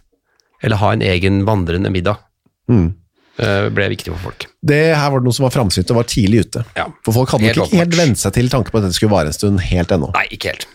Eller 0.64 0.80
ha 0.80 0.94
en 0.96 1.04
egen 1.04 1.44
vandrende 1.50 1.92
middag. 1.92 2.24
Mm. 2.72 2.94
Eh, 3.42 3.68
ble 3.74 3.88
viktig 3.90 4.12
for 4.14 4.20
folk. 4.30 4.44
Det 4.62 4.82
her 4.94 5.10
var 5.10 5.20
det 5.24 5.26
noen 5.26 5.34
som 5.40 5.48
var 5.48 5.54
framsynt 5.56 5.90
og 5.90 5.98
var 5.98 6.06
tidlig 6.12 6.44
ute. 6.46 6.62
Ja. 6.78 6.86
For 7.06 7.16
folk 7.16 7.32
hadde 7.34 7.50
ikke 7.50 7.66
helt 7.80 7.96
vent 7.98 8.20
seg 8.22 8.36
til 8.36 8.52
tanke 8.54 8.70
på 8.70 8.78
at 8.78 8.86
dette 8.86 8.98
skulle 9.00 9.14
vare 9.16 9.32
en 9.32 9.34
stund 9.34 9.60
helt 9.72 9.90
ennå. 9.96 10.12
Nei, 10.14 10.28
ikke 10.36 10.52
helt. 10.54 10.68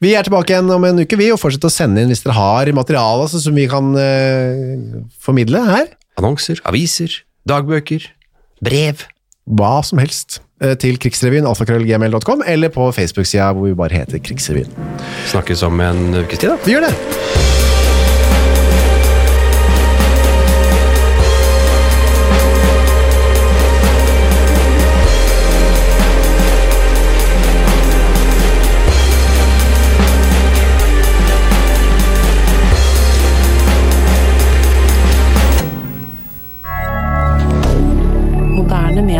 Vi 0.00 0.12
er 0.14 0.22
tilbake 0.22 0.54
igjen 0.54 0.70
om 0.70 0.84
en 0.86 1.02
uke, 1.02 1.18
vi, 1.18 1.32
og 1.34 1.40
fortsett 1.42 1.66
å 1.66 1.72
sende 1.74 2.00
inn 2.04 2.12
hvis 2.14 2.22
dere 2.22 2.36
har 2.38 2.70
materiale 2.78 3.26
altså, 3.26 3.40
som 3.42 3.58
vi 3.58 3.66
kan 3.68 3.90
eh, 3.98 5.02
formidle 5.20 5.64
her. 5.66 5.90
Annonser, 6.16 6.62
aviser, 6.70 7.18
dagbøker, 7.50 8.06
brev. 8.64 9.02
Hva 9.58 9.74
som 9.86 9.98
helst. 10.02 10.38
eh, 10.62 10.76
Til 10.78 10.96
krigsrevyen, 11.02 11.44
alfakrøllgmail.com, 11.50 12.46
eller 12.46 12.70
på 12.74 12.86
Facebook-sida 12.94 13.50
hvor 13.52 13.66
vi 13.68 13.74
bare 13.78 13.98
heter 14.04 14.22
Krigsrevyen. 14.22 14.70
Snakkes 15.34 15.66
om 15.66 15.82
en 15.82 16.22
ukes 16.22 16.38
tid, 16.38 16.54
da. 16.54 16.56
Vi 16.64 16.72
gjør 16.78 16.86
det! 16.88 17.55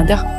hebdomadaire 0.08 0.35